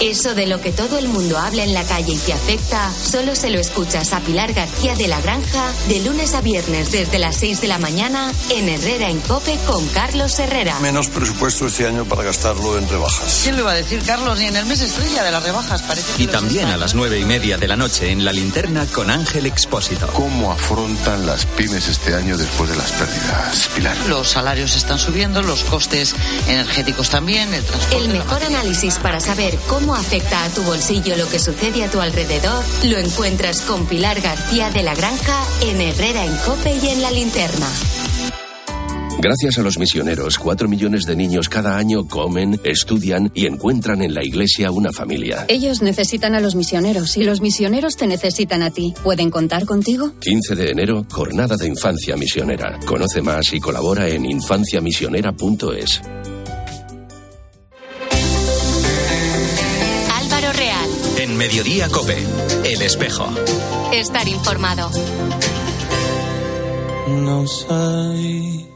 Eso 0.00 0.34
de 0.34 0.46
lo 0.46 0.60
que 0.60 0.72
todo 0.72 0.98
el 0.98 1.08
mundo 1.08 1.38
habla 1.38 1.64
en 1.64 1.72
la 1.72 1.82
calle 1.84 2.12
y 2.12 2.18
te 2.18 2.34
afecta, 2.34 2.92
solo 2.92 3.34
se 3.34 3.48
lo 3.48 3.58
escuchas 3.58 4.12
a 4.12 4.20
Pilar 4.20 4.52
García 4.52 4.94
de 4.94 5.08
la 5.08 5.20
Granja 5.22 5.72
de 5.88 6.00
lunes 6.00 6.34
a 6.34 6.42
viernes 6.42 6.92
desde 6.92 7.18
las 7.18 7.36
6 7.36 7.62
de 7.62 7.68
la 7.68 7.78
mañana 7.78 8.30
en 8.50 8.68
Herrera 8.68 9.08
en 9.08 9.20
Cope 9.20 9.56
con 9.66 9.86
Carlos 9.88 10.38
Herrera. 10.38 10.78
Menos 10.80 11.08
presupuesto 11.08 11.66
este 11.66 11.86
año 11.86 12.04
para 12.04 12.24
gastarlo 12.24 12.76
en 12.76 12.86
rebajas. 12.88 13.40
¿Quién 13.42 13.56
lo 13.56 13.62
iba 13.62 13.72
a 13.72 13.74
decir, 13.74 14.02
Carlos? 14.04 14.38
Ni 14.38 14.44
en 14.44 14.56
el 14.56 14.66
mes 14.66 14.82
estrella 14.82 15.24
de 15.24 15.30
las 15.30 15.42
rebajas, 15.42 15.80
parece. 15.82 16.22
y 16.22 16.26
también 16.26 16.66
a 16.68 16.76
las 16.76 16.94
nueve 16.94 17.18
y 17.18 17.24
media 17.24 17.56
de 17.56 17.66
la 17.66 17.76
noche 17.76 18.10
en 18.10 18.24
la 18.24 18.32
linterna 18.32 18.86
con 18.86 19.10
Ángel 19.10 19.46
Expósito. 19.46 20.08
¿Cómo 20.08 20.52
afrontan 20.52 21.24
las 21.24 21.46
pymes 21.46 21.88
este 21.88 22.14
año 22.14 22.36
después 22.36 22.68
de 22.68 22.76
las 22.76 22.92
pérdidas, 22.92 23.70
Pilar? 23.74 23.96
Los 24.08 24.28
salarios 24.28 24.76
están 24.76 24.98
subiendo, 24.98 25.42
los 25.42 25.64
costes 25.64 26.14
energéticos 26.48 27.08
también, 27.08 27.54
el 27.54 27.64
transporte. 27.64 27.96
El 27.96 28.08
mejor 28.10 28.42
análisis 28.44 28.98
para 28.98 29.20
saber 29.20 29.58
cómo 29.66 29.85
afecta 29.94 30.44
a 30.44 30.48
tu 30.50 30.62
bolsillo 30.62 31.16
lo 31.16 31.28
que 31.28 31.38
sucede 31.38 31.84
a 31.84 31.90
tu 31.90 32.00
alrededor 32.00 32.64
lo 32.84 32.98
encuentras 32.98 33.60
con 33.62 33.86
Pilar 33.86 34.20
García 34.20 34.70
de 34.70 34.82
la 34.82 34.94
Granja 34.94 35.44
en 35.62 35.80
Herrera 35.80 36.24
en 36.24 36.36
Cope 36.38 36.74
y 36.82 36.88
en 36.88 37.02
la 37.02 37.10
linterna. 37.10 37.66
Gracias 39.18 39.58
a 39.58 39.62
los 39.62 39.78
misioneros, 39.78 40.38
cuatro 40.38 40.68
millones 40.68 41.04
de 41.06 41.16
niños 41.16 41.48
cada 41.48 41.78
año 41.78 42.06
comen, 42.06 42.60
estudian 42.64 43.30
y 43.34 43.46
encuentran 43.46 44.02
en 44.02 44.14
la 44.14 44.22
iglesia 44.22 44.70
una 44.70 44.92
familia. 44.92 45.46
Ellos 45.48 45.80
necesitan 45.80 46.34
a 46.34 46.40
los 46.40 46.54
misioneros 46.54 47.16
y 47.16 47.24
los 47.24 47.40
misioneros 47.40 47.96
te 47.96 48.06
necesitan 48.06 48.62
a 48.62 48.70
ti. 48.70 48.94
¿Pueden 49.02 49.30
contar 49.30 49.64
contigo? 49.64 50.12
15 50.20 50.54
de 50.54 50.70
enero, 50.70 51.06
Jornada 51.10 51.56
de 51.56 51.66
Infancia 51.66 52.16
Misionera. 52.16 52.78
Conoce 52.86 53.22
más 53.22 53.52
y 53.52 53.58
colabora 53.58 54.06
en 54.06 54.26
infanciamisionera.es. 54.26 56.02
En 61.36 61.40
Mediodía 61.40 61.90
Cope, 61.90 62.16
El 62.64 62.80
Espejo. 62.80 63.26
Estar 63.92 64.26
informado. 64.26 64.88
Não 67.08 67.46
sei, 67.46 68.66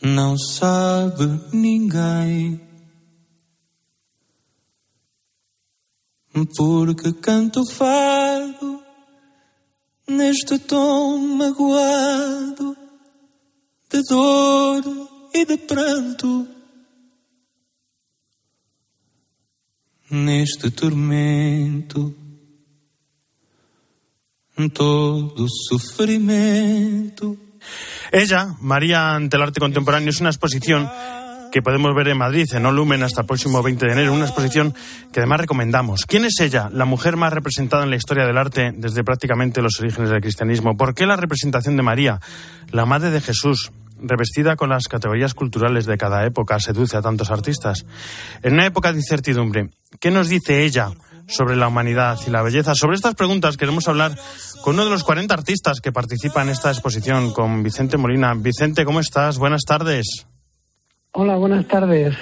não 0.00 0.38
sabe 0.38 1.26
ninguém. 1.52 2.60
Porque 6.56 7.12
canto 7.14 7.66
fado 7.66 8.80
neste 10.06 10.56
tom 10.60 11.18
magoado 11.36 12.76
de 13.90 14.02
dor 14.08 14.84
e 15.34 15.44
de 15.44 15.56
pranto. 15.56 16.55
Neste 20.08 20.70
tormento, 20.70 22.14
todo 24.72 25.46
sufrimiento. 25.48 27.36
Ella, 28.12 28.54
María 28.60 29.16
ante 29.16 29.36
el 29.36 29.42
arte 29.42 29.58
contemporáneo, 29.58 30.10
es 30.10 30.20
una 30.20 30.30
exposición 30.30 30.88
que 31.50 31.62
podemos 31.62 31.94
ver 31.94 32.08
en 32.08 32.18
Madrid, 32.18 32.46
en 32.52 32.66
Olumen, 32.66 33.02
hasta 33.02 33.22
el 33.22 33.26
próximo 33.26 33.62
20 33.62 33.86
de 33.86 33.92
enero. 33.92 34.12
Una 34.12 34.26
exposición 34.26 34.74
que 35.12 35.20
además 35.20 35.40
recomendamos. 35.40 36.04
¿Quién 36.06 36.24
es 36.24 36.38
ella? 36.40 36.70
La 36.72 36.84
mujer 36.84 37.16
más 37.16 37.32
representada 37.32 37.82
en 37.82 37.90
la 37.90 37.96
historia 37.96 38.26
del 38.26 38.38
arte 38.38 38.72
desde 38.76 39.02
prácticamente 39.02 39.62
los 39.62 39.80
orígenes 39.80 40.10
del 40.10 40.20
cristianismo. 40.20 40.76
¿Por 40.76 40.94
qué 40.94 41.06
la 41.06 41.16
representación 41.16 41.76
de 41.76 41.82
María, 41.82 42.20
la 42.70 42.86
madre 42.86 43.10
de 43.10 43.20
Jesús, 43.20 43.72
revestida 43.98 44.56
con 44.56 44.70
las 44.70 44.88
categorías 44.88 45.34
culturales 45.34 45.86
de 45.86 45.98
cada 45.98 46.24
época, 46.24 46.60
seduce 46.60 46.96
a 46.96 47.02
tantos 47.02 47.30
artistas? 47.30 47.86
En 48.42 48.54
una 48.54 48.66
época 48.66 48.92
de 48.92 48.98
incertidumbre, 48.98 49.70
¿qué 50.00 50.10
nos 50.10 50.28
dice 50.28 50.64
ella? 50.64 50.90
sobre 51.28 51.56
la 51.56 51.68
humanidad 51.68 52.18
y 52.24 52.30
la 52.30 52.42
belleza. 52.42 52.76
Sobre 52.76 52.94
estas 52.94 53.14
preguntas 53.14 53.56
queremos 53.56 53.88
hablar 53.88 54.16
con 54.62 54.74
uno 54.74 54.84
de 54.84 54.90
los 54.90 55.04
40 55.04 55.34
artistas 55.34 55.80
que 55.80 55.90
participan 55.90 56.46
en 56.46 56.52
esta 56.52 56.70
exposición, 56.70 57.32
con 57.32 57.62
Vicente 57.62 57.96
Molina. 57.96 58.34
Vicente, 58.34 58.84
¿cómo 58.84 59.00
estás? 59.00 59.38
Buenas 59.38 59.62
tardes. 59.62 60.26
Hola, 61.18 61.36
buenas 61.36 61.66
tardes. 61.66 62.14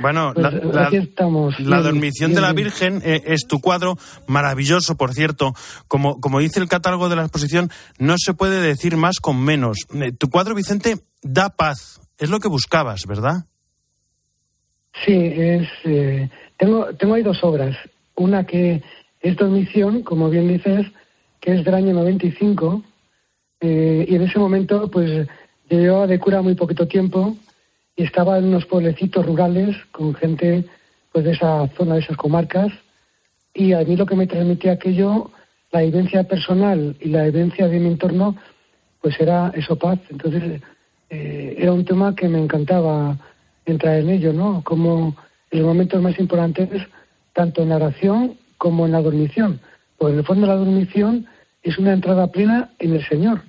Bueno, 0.00 0.32
Pues, 0.34 0.52
la, 0.74 0.86
aquí 0.86 0.96
estamos. 0.96 1.60
la 1.60 1.82
dormición 1.82 2.34
de 2.34 2.40
la. 2.40 2.52
Virgen 2.52 3.00
eh, 3.04 3.22
es 3.26 3.46
tu 3.46 3.60
cuadro, 3.60 3.96
maravilloso, 4.26 4.96
por 4.96 5.14
cierto. 5.14 5.54
Como, 5.86 6.20
como 6.20 6.40
dice 6.40 6.58
el 6.58 6.66
catálogo 6.66 7.08
de 7.08 7.14
la 7.14 7.22
exposición, 7.22 7.70
no 8.00 8.16
se 8.18 8.34
puede 8.34 8.60
decir 8.60 8.96
más 8.96 9.20
con 9.20 9.40
menos. 9.40 9.86
Eh, 9.94 10.10
tu 10.10 10.30
cuadro, 10.30 10.56
Vicente, 10.56 10.96
da 11.22 11.50
paz. 11.50 12.00
Es 12.18 12.28
lo 12.28 12.40
que 12.40 12.48
buscabas, 12.48 13.06
¿verdad? 13.06 13.44
Sí, 15.04 15.12
es, 15.14 15.68
eh, 15.84 16.28
tengo, 16.58 16.86
tengo 16.98 17.14
ahí 17.14 17.22
dos 17.22 17.44
obras. 17.44 17.76
Una 18.16 18.44
que 18.44 18.82
es 19.20 19.36
Dormición, 19.36 20.02
como 20.02 20.28
bien 20.28 20.48
dices, 20.48 20.88
que 21.40 21.54
es 21.54 21.64
del 21.64 21.74
año 21.74 21.94
95. 21.94 22.82
eh, 23.60 24.06
y 24.08 24.14
en 24.16 24.22
ese 24.22 24.40
momento, 24.40 24.90
pues, 24.90 25.28
yo 25.70 25.78
llevaba 25.78 26.08
de 26.08 26.18
cura 26.18 26.42
muy 26.42 26.56
poquito 26.56 26.88
tiempo 26.88 27.36
y 28.00 28.04
estaba 28.04 28.38
en 28.38 28.46
unos 28.46 28.64
pueblecitos 28.64 29.26
rurales 29.26 29.76
con 29.92 30.14
gente 30.14 30.64
pues 31.12 31.22
de 31.22 31.32
esa 31.32 31.68
zona, 31.76 31.96
de 31.96 32.00
esas 32.00 32.16
comarcas. 32.16 32.72
Y 33.52 33.74
a 33.74 33.80
mí 33.80 33.94
lo 33.94 34.06
que 34.06 34.16
me 34.16 34.26
transmitía 34.26 34.72
aquello, 34.72 35.30
la 35.70 35.82
vivencia 35.82 36.22
personal 36.22 36.96
y 36.98 37.10
la 37.10 37.24
vivencia 37.24 37.68
de 37.68 37.78
mi 37.78 37.88
entorno, 37.88 38.36
pues 39.02 39.20
era 39.20 39.52
eso 39.54 39.76
paz. 39.76 39.98
Entonces, 40.08 40.62
eh, 41.10 41.56
era 41.58 41.74
un 41.74 41.84
tema 41.84 42.16
que 42.16 42.26
me 42.26 42.38
encantaba 42.38 43.18
entrar 43.66 43.98
en 43.98 44.08
ello, 44.08 44.32
¿no? 44.32 44.62
Como 44.64 45.14
en 45.50 45.58
los 45.58 45.68
momentos 45.68 46.00
más 46.00 46.18
importantes, 46.18 46.80
tanto 47.34 47.60
en 47.60 47.68
la 47.68 47.76
oración 47.76 48.38
como 48.56 48.86
en 48.86 48.92
la 48.92 49.02
dormición. 49.02 49.60
Porque 49.98 50.14
en 50.14 50.20
el 50.20 50.24
fondo 50.24 50.46
la 50.46 50.56
dormición 50.56 51.26
es 51.62 51.76
una 51.76 51.92
entrada 51.92 52.28
plena 52.28 52.70
en 52.78 52.94
el 52.94 53.06
Señor. 53.06 53.42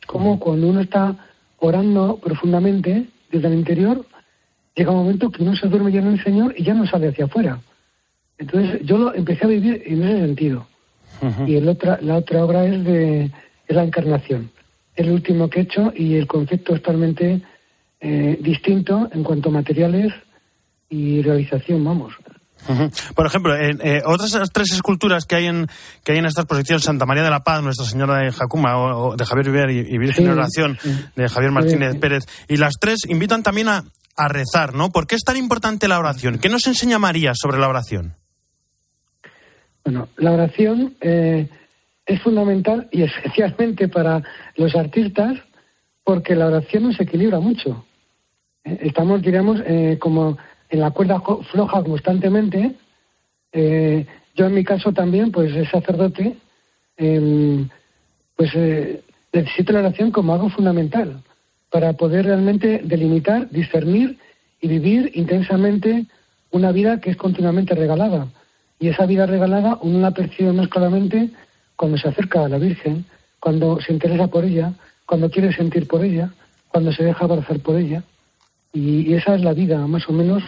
Es 0.00 0.06
como 0.06 0.40
cuando 0.40 0.66
uno 0.66 0.80
está 0.80 1.14
orando 1.58 2.16
profundamente 2.16 3.06
desde 3.30 3.48
el 3.48 3.54
interior 3.54 4.04
llega 4.74 4.90
un 4.90 4.98
momento 4.98 5.30
que 5.30 5.42
uno 5.42 5.56
se 5.56 5.68
duerme 5.68 5.92
ya 5.92 6.00
en 6.00 6.08
el 6.08 6.22
Señor 6.22 6.54
y 6.56 6.64
ya 6.64 6.74
no 6.74 6.86
sale 6.86 7.08
hacia 7.08 7.24
afuera. 7.24 7.60
Entonces 8.38 8.80
yo 8.84 8.98
lo 8.98 9.14
empecé 9.14 9.44
a 9.44 9.48
vivir 9.48 9.82
en 9.86 10.02
ese 10.02 10.20
sentido. 10.20 10.66
Y 11.46 11.56
el 11.56 11.68
otra, 11.68 11.98
la 12.00 12.16
otra 12.16 12.44
obra 12.44 12.64
es 12.64 12.84
de 12.84 13.30
es 13.66 13.76
la 13.76 13.84
encarnación. 13.84 14.50
El 14.94 15.10
último 15.10 15.50
que 15.50 15.60
he 15.60 15.62
hecho 15.62 15.92
y 15.94 16.14
el 16.14 16.26
concepto 16.26 16.74
es 16.74 16.82
totalmente 16.82 17.40
eh, 18.00 18.38
distinto 18.40 19.08
en 19.12 19.24
cuanto 19.24 19.48
a 19.48 19.52
materiales 19.52 20.12
y 20.88 21.22
realización, 21.22 21.84
vamos. 21.84 22.14
Por 23.14 23.26
ejemplo, 23.26 23.56
en, 23.56 23.80
eh, 23.82 24.02
otras 24.04 24.36
tres 24.52 24.72
esculturas 24.72 25.24
que 25.24 25.36
hay 25.36 25.46
en 25.46 25.66
que 26.04 26.12
hay 26.12 26.18
en 26.18 26.26
esta 26.26 26.42
exposición, 26.42 26.80
Santa 26.80 27.06
María 27.06 27.22
de 27.22 27.30
la 27.30 27.44
Paz, 27.44 27.62
Nuestra 27.62 27.86
Señora 27.86 28.18
de 28.18 28.32
Jacuma, 28.32 28.76
o, 28.76 29.08
o 29.10 29.16
de 29.16 29.24
Javier 29.24 29.46
Viver 29.50 29.70
y, 29.70 29.78
y 29.94 29.98
Virgen 29.98 30.24
de 30.24 30.32
Sí, 30.32 30.38
Oración, 30.38 30.78
sí. 30.82 31.04
de 31.16 31.28
Javier 31.28 31.52
Martínez 31.52 31.92
sí. 31.92 31.98
Pérez, 31.98 32.24
y 32.48 32.56
las 32.56 32.74
tres 32.80 33.00
invitan 33.08 33.42
también 33.42 33.68
a, 33.68 33.84
a 34.16 34.28
rezar, 34.28 34.74
¿no? 34.74 34.90
¿Por 34.90 35.06
qué 35.06 35.14
es 35.14 35.22
tan 35.22 35.36
importante 35.36 35.88
la 35.88 35.98
oración? 35.98 36.38
¿Qué 36.38 36.48
nos 36.48 36.66
enseña 36.66 36.98
María 36.98 37.32
sobre 37.34 37.58
la 37.58 37.68
oración? 37.68 38.14
Bueno, 39.84 40.08
la 40.16 40.32
oración 40.32 40.94
eh, 41.00 41.48
es 42.04 42.22
fundamental 42.22 42.88
y 42.92 43.02
especialmente 43.02 43.88
para 43.88 44.22
los 44.56 44.74
artistas 44.74 45.38
porque 46.04 46.34
la 46.34 46.46
oración 46.46 46.84
nos 46.84 47.00
equilibra 47.00 47.40
mucho. 47.40 47.84
Eh, 48.64 48.78
Estamos, 48.82 49.22
diríamos, 49.22 49.60
eh, 49.66 49.96
como 50.00 50.36
en 50.70 50.80
la 50.80 50.90
cuerda 50.90 51.20
floja 51.50 51.82
constantemente. 51.82 52.74
Eh, 53.52 54.06
yo 54.34 54.46
en 54.46 54.54
mi 54.54 54.64
caso 54.64 54.92
también, 54.92 55.32
pues 55.32 55.54
es 55.54 55.68
sacerdote, 55.68 56.36
em, 56.96 57.68
pues 58.36 58.50
eh, 58.54 59.02
necesito 59.32 59.72
la 59.72 59.80
oración 59.80 60.10
como 60.10 60.32
algo 60.32 60.48
fundamental 60.50 61.22
para 61.70 61.92
poder 61.94 62.26
realmente 62.26 62.80
delimitar, 62.84 63.50
discernir 63.50 64.18
y 64.60 64.68
vivir 64.68 65.10
intensamente 65.14 66.06
una 66.50 66.72
vida 66.72 67.00
que 67.00 67.10
es 67.10 67.16
continuamente 67.16 67.74
regalada. 67.74 68.28
Y 68.80 68.88
esa 68.88 69.06
vida 69.06 69.26
regalada 69.26 69.78
uno 69.82 70.00
la 70.00 70.12
percibe 70.12 70.52
más 70.52 70.68
claramente 70.68 71.30
cuando 71.76 71.98
se 71.98 72.08
acerca 72.08 72.44
a 72.44 72.48
la 72.48 72.58
Virgen, 72.58 73.04
cuando 73.40 73.80
se 73.80 73.92
interesa 73.92 74.28
por 74.28 74.44
ella, 74.44 74.72
cuando 75.06 75.30
quiere 75.30 75.52
sentir 75.52 75.86
por 75.86 76.04
ella, 76.04 76.30
cuando 76.68 76.92
se 76.92 77.04
deja 77.04 77.24
abrazar 77.24 77.60
por 77.60 77.76
ella. 77.76 78.02
Y, 78.72 79.14
esa 79.14 79.34
es 79.34 79.42
la 79.42 79.52
vida, 79.54 79.86
más 79.86 80.08
o 80.08 80.12
menos, 80.12 80.42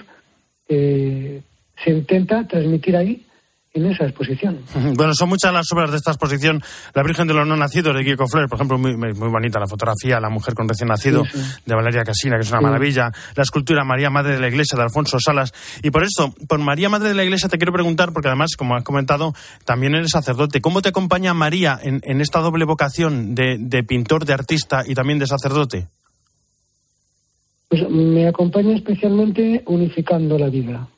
que 0.68 1.42
se 1.82 1.90
intenta 1.90 2.46
transmitir 2.46 2.96
ahí 2.96 3.24
en 3.72 3.86
esa 3.86 4.04
exposición. 4.04 4.58
Bueno, 4.96 5.14
son 5.14 5.28
muchas 5.28 5.52
las 5.54 5.70
obras 5.72 5.92
de 5.92 5.96
esta 5.96 6.10
exposición. 6.10 6.60
La 6.92 7.04
Virgen 7.04 7.28
de 7.28 7.34
los 7.34 7.46
No 7.46 7.56
Nacidos 7.56 7.94
de 7.94 8.02
Guico 8.02 8.26
Fler, 8.26 8.48
por 8.48 8.56
ejemplo, 8.58 8.78
muy, 8.78 8.96
muy 8.96 9.12
bonita 9.30 9.60
la 9.60 9.68
fotografía, 9.68 10.18
La 10.20 10.28
Mujer 10.28 10.54
con 10.54 10.68
Recién 10.68 10.88
Nacido 10.88 11.24
Sí, 11.24 11.38
sí. 11.40 11.52
de 11.66 11.74
Valeria 11.76 12.02
Casina, 12.02 12.34
que 12.36 12.42
es 12.42 12.50
una 12.50 12.58
Sí. 12.58 12.64
maravilla. 12.64 13.12
La 13.36 13.44
escultura 13.44 13.84
María 13.84 14.10
Madre 14.10 14.34
de 14.34 14.40
la 14.40 14.48
Iglesia 14.48 14.76
de 14.76 14.82
Alfonso 14.82 15.18
Salas. 15.20 15.52
Y 15.84 15.90
por 15.92 16.02
esto, 16.02 16.34
por 16.48 16.58
María 16.58 16.88
Madre 16.88 17.10
de 17.10 17.14
la 17.14 17.22
Iglesia 17.22 17.48
te 17.48 17.58
quiero 17.58 17.72
preguntar, 17.72 18.12
porque 18.12 18.26
además, 18.28 18.50
como 18.58 18.74
has 18.74 18.82
comentado, 18.82 19.34
también 19.64 19.94
eres 19.94 20.10
sacerdote. 20.10 20.60
¿Cómo 20.60 20.82
te 20.82 20.88
acompaña 20.88 21.32
María 21.32 21.78
en, 21.80 22.00
en 22.02 22.20
esta 22.20 22.40
doble 22.40 22.64
vocación 22.64 23.36
de, 23.36 23.56
de 23.58 23.84
pintor, 23.84 24.24
de 24.24 24.32
artista 24.34 24.82
y 24.84 24.94
también 24.94 25.20
de 25.20 25.28
sacerdote? 25.28 25.86
Pues 27.70 27.88
me 27.88 28.26
acompaña 28.26 28.74
especialmente 28.74 29.62
unificando 29.66 30.36
la 30.36 30.48
vida. 30.48 30.88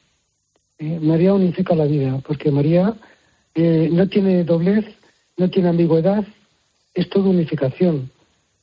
Eh, 0.78 0.98
María 1.02 1.34
unifica 1.34 1.74
la 1.74 1.84
vida, 1.84 2.18
porque 2.26 2.50
María 2.50 2.94
eh, 3.54 3.90
no 3.92 4.08
tiene 4.08 4.42
doblez, 4.42 4.86
no 5.36 5.50
tiene 5.50 5.68
ambigüedad, 5.68 6.24
es 6.94 7.10
todo 7.10 7.28
unificación. 7.28 8.10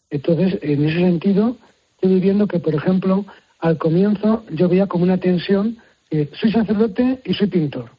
Entonces, 0.10 0.58
en 0.64 0.90
ese 0.90 1.02
sentido, 1.02 1.56
estoy 1.94 2.16
viviendo 2.16 2.48
que, 2.48 2.58
por 2.58 2.74
ejemplo, 2.74 3.26
al 3.60 3.78
comienzo 3.78 4.44
yo 4.50 4.68
veía 4.68 4.88
como 4.88 5.04
una 5.04 5.20
tensión, 5.20 5.78
soy 6.10 6.52
sacerdote 6.52 7.20
y 7.24 7.36
soy 7.36 7.46
pintor. 7.46 7.92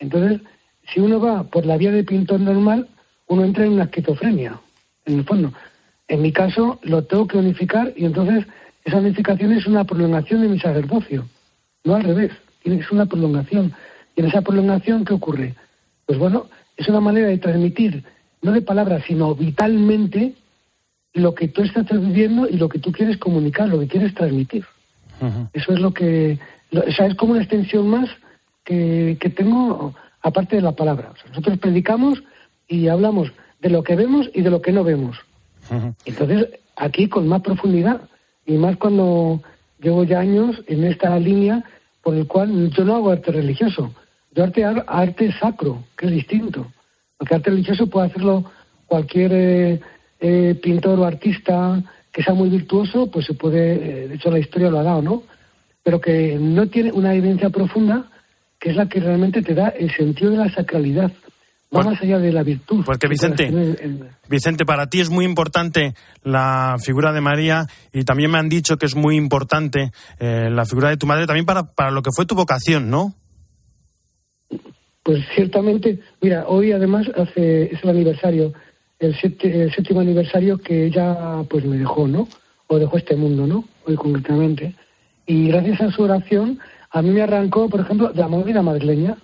Entonces, 0.00 0.42
si 0.92 1.00
uno 1.00 1.18
va 1.18 1.44
por 1.44 1.64
la 1.64 1.78
vía 1.78 1.92
de 1.92 2.04
pintor 2.04 2.40
normal, 2.40 2.88
uno 3.26 3.42
entra 3.42 3.64
en 3.64 3.72
una 3.72 3.84
esquizofrenia, 3.84 4.60
en 5.06 5.20
el 5.20 5.24
fondo. 5.24 5.54
En 6.08 6.20
mi 6.20 6.30
caso, 6.30 6.78
lo 6.82 7.04
tengo 7.04 7.26
que 7.26 7.38
unificar 7.38 7.94
y 7.96 8.04
entonces 8.04 8.44
esa 8.98 9.52
es 9.52 9.66
una 9.66 9.84
prolongación 9.84 10.42
de 10.42 10.48
mi 10.48 10.58
sacerdocio, 10.58 11.26
no 11.84 11.94
al 11.94 12.02
revés, 12.04 12.32
es 12.64 12.90
una 12.90 13.06
prolongación. 13.06 13.72
Y 14.16 14.20
en 14.20 14.26
esa 14.26 14.42
prolongación, 14.42 15.04
¿qué 15.04 15.14
ocurre? 15.14 15.54
Pues 16.06 16.18
bueno, 16.18 16.46
es 16.76 16.88
una 16.88 17.00
manera 17.00 17.28
de 17.28 17.38
transmitir, 17.38 18.04
no 18.42 18.52
de 18.52 18.62
palabras, 18.62 19.02
sino 19.06 19.34
vitalmente, 19.34 20.34
lo 21.12 21.34
que 21.34 21.48
tú 21.48 21.62
estás 21.62 21.86
viviendo 21.90 22.48
y 22.48 22.56
lo 22.56 22.68
que 22.68 22.78
tú 22.78 22.92
quieres 22.92 23.16
comunicar, 23.18 23.68
lo 23.68 23.80
que 23.80 23.88
quieres 23.88 24.14
transmitir. 24.14 24.64
Eso 25.52 25.72
es 25.72 25.80
lo 25.80 25.92
que, 25.92 26.38
lo- 26.70 26.82
o 26.86 26.92
sea, 26.92 27.06
es 27.06 27.14
como 27.16 27.32
una 27.32 27.42
extensión 27.42 27.88
más 27.88 28.08
que, 28.64 29.16
que 29.20 29.28
tengo 29.30 29.94
aparte 30.22 30.56
de 30.56 30.62
la 30.62 30.72
palabra. 30.72 31.10
O 31.12 31.16
sea, 31.16 31.28
nosotros 31.30 31.58
predicamos 31.58 32.22
y 32.68 32.88
hablamos 32.88 33.32
de 33.60 33.70
lo 33.70 33.82
que 33.82 33.96
vemos 33.96 34.30
y 34.34 34.42
de 34.42 34.50
lo 34.50 34.62
que 34.62 34.72
no 34.72 34.84
vemos. 34.84 35.16
Entonces, 36.04 36.48
aquí 36.76 37.08
con 37.08 37.26
más 37.28 37.42
profundidad 37.42 38.00
y 38.50 38.58
más 38.58 38.76
cuando 38.78 39.40
llevo 39.80 40.02
ya 40.02 40.18
años 40.18 40.60
en 40.66 40.82
esta 40.82 41.16
línea 41.20 41.62
por 42.02 42.16
el 42.16 42.26
cual 42.26 42.68
yo 42.70 42.84
no 42.84 42.96
hago 42.96 43.10
arte 43.10 43.30
religioso, 43.30 43.94
yo 44.34 44.42
arte, 44.42 44.64
arte 44.64 45.32
sacro, 45.38 45.84
que 45.96 46.06
es 46.06 46.12
distinto. 46.12 46.66
Porque 47.16 47.36
arte 47.36 47.50
religioso 47.50 47.86
puede 47.86 48.08
hacerlo 48.08 48.44
cualquier 48.86 49.32
eh, 49.32 49.80
eh, 50.18 50.58
pintor 50.60 50.98
o 50.98 51.04
artista 51.04 51.80
que 52.10 52.24
sea 52.24 52.34
muy 52.34 52.48
virtuoso, 52.48 53.08
pues 53.08 53.26
se 53.26 53.34
puede, 53.34 53.74
eh, 53.74 54.08
de 54.08 54.14
hecho 54.16 54.32
la 54.32 54.40
historia 54.40 54.68
lo 54.68 54.80
ha 54.80 54.82
dado, 54.82 55.00
¿no? 55.00 55.22
Pero 55.84 56.00
que 56.00 56.36
no 56.40 56.66
tiene 56.66 56.90
una 56.90 57.14
evidencia 57.14 57.50
profunda 57.50 58.06
que 58.58 58.70
es 58.70 58.76
la 58.76 58.88
que 58.88 58.98
realmente 58.98 59.42
te 59.42 59.54
da 59.54 59.68
el 59.68 59.94
sentido 59.94 60.32
de 60.32 60.38
la 60.38 60.50
sacralidad. 60.50 61.12
Va 61.72 61.84
más 61.84 62.02
allá 62.02 62.18
de 62.18 62.32
la 62.32 62.42
virtud. 62.42 62.82
Porque 62.84 63.06
Vicente, 63.06 63.48
Vicente, 64.28 64.64
para 64.64 64.88
ti 64.88 65.00
es 65.00 65.08
muy 65.08 65.24
importante 65.24 65.94
la 66.24 66.76
figura 66.82 67.12
de 67.12 67.20
María 67.20 67.66
y 67.92 68.02
también 68.02 68.32
me 68.32 68.38
han 68.38 68.48
dicho 68.48 68.76
que 68.76 68.86
es 68.86 68.96
muy 68.96 69.16
importante 69.16 69.92
eh, 70.18 70.48
la 70.50 70.64
figura 70.64 70.88
de 70.88 70.96
tu 70.96 71.06
madre 71.06 71.26
también 71.26 71.46
para, 71.46 71.62
para 71.62 71.92
lo 71.92 72.02
que 72.02 72.10
fue 72.14 72.26
tu 72.26 72.34
vocación, 72.34 72.90
¿no? 72.90 73.14
Pues 75.02 75.24
ciertamente, 75.34 76.00
mira, 76.20 76.44
hoy 76.46 76.72
además 76.72 77.06
hace, 77.16 77.72
es 77.72 77.82
el 77.82 77.90
aniversario, 77.90 78.52
el, 78.98 79.14
sépti- 79.16 79.50
el 79.52 79.72
séptimo 79.72 80.00
aniversario 80.00 80.58
que 80.58 80.86
ella 80.86 81.42
pues 81.48 81.64
me 81.64 81.78
dejó, 81.78 82.06
¿no? 82.06 82.28
O 82.66 82.78
dejó 82.78 82.98
este 82.98 83.16
mundo, 83.16 83.46
¿no? 83.46 83.64
Hoy 83.86 83.94
concretamente. 83.96 84.74
Y 85.26 85.48
gracias 85.48 85.80
a 85.80 85.90
su 85.90 86.02
oración, 86.02 86.58
a 86.90 87.00
mí 87.02 87.10
me 87.10 87.22
arrancó, 87.22 87.68
por 87.68 87.80
ejemplo, 87.80 88.08
de 88.12 88.20
la 88.20 88.28
movida 88.28 88.60
madrileña. 88.62 89.16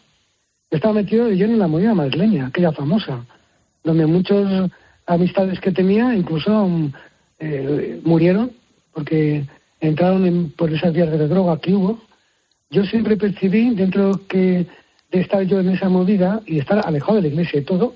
Estaba 0.71 0.95
metido 0.95 1.27
de 1.27 1.37
lleno 1.37 1.53
en 1.55 1.59
la 1.61 1.69
movida 1.69 1.95
madrileña, 1.95 2.47
aquella 2.47 2.73
famosa, 2.73 3.25
donde 3.85 4.07
muchos 4.07 4.71
amistades 5.07 5.61
que 5.61 5.71
tenía 5.73 6.15
incluso 6.15 6.67
mm, 6.69 6.93
eh, 7.39 8.01
murieron 8.05 8.51
porque 8.93 9.45
entraron 9.81 10.27
en- 10.27 10.51
por 10.51 10.73
esas 10.73 10.93
vías 10.93 11.11
de 11.11 11.29
droga 11.29 11.59
que 11.61 11.73
hubo. 11.75 12.01
Yo 12.71 12.85
siempre 12.85 13.17
percibí, 13.17 13.71
dentro 13.75 14.21
que 14.27 14.67
de 15.13 15.21
estar 15.21 15.43
yo 15.45 15.61
en 15.61 15.69
esa 15.69 15.89
movida 15.89 16.41
y 16.47 16.59
estar 16.59 16.85
alejado 16.85 17.17
de 17.17 17.23
la 17.23 17.29
iglesia 17.29 17.61
y 17.61 17.65
todo, 17.65 17.95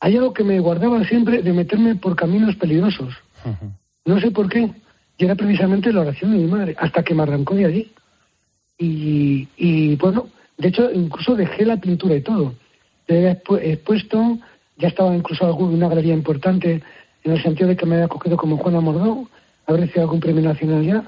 hay 0.00 0.16
algo 0.16 0.32
que 0.32 0.44
me 0.44 0.58
guardaba 0.60 1.04
siempre 1.04 1.42
de 1.42 1.52
meterme 1.52 1.94
por 1.96 2.16
caminos 2.16 2.56
peligrosos. 2.56 3.14
No 4.06 4.18
sé 4.20 4.30
por 4.30 4.48
qué. 4.48 4.70
Y 5.18 5.24
era 5.24 5.34
precisamente 5.34 5.92
la 5.92 6.00
oración 6.02 6.32
de 6.32 6.38
mi 6.38 6.44
madre, 6.46 6.74
hasta 6.78 7.02
que 7.02 7.14
me 7.14 7.22
arrancó 7.24 7.54
de 7.54 7.64
allí. 7.66 7.92
Y, 8.78 9.48
y 9.56 9.96
bueno, 9.96 10.28
de 10.58 10.68
hecho, 10.68 10.90
incluso 10.92 11.34
dejé 11.34 11.64
la 11.64 11.76
pintura 11.76 12.14
y 12.16 12.20
todo. 12.22 12.54
Le 13.08 13.18
había 13.18 13.42
expu- 13.42 13.60
expuesto, 13.62 14.38
ya 14.78 14.88
estaba 14.88 15.14
incluso 15.14 15.48
en 15.48 15.64
una 15.64 15.88
galería 15.88 16.14
importante, 16.14 16.82
en 17.24 17.32
el 17.32 17.42
sentido 17.42 17.68
de 17.68 17.76
que 17.76 17.86
me 17.86 17.96
había 17.96 18.08
cogido 18.08 18.36
como 18.36 18.56
Juana 18.56 18.80
Mordó, 18.80 19.28
haber 19.66 19.82
recibido 19.82 20.02
algún 20.02 20.20
premio 20.20 20.42
nacional 20.42 20.84
ya. 20.84 21.04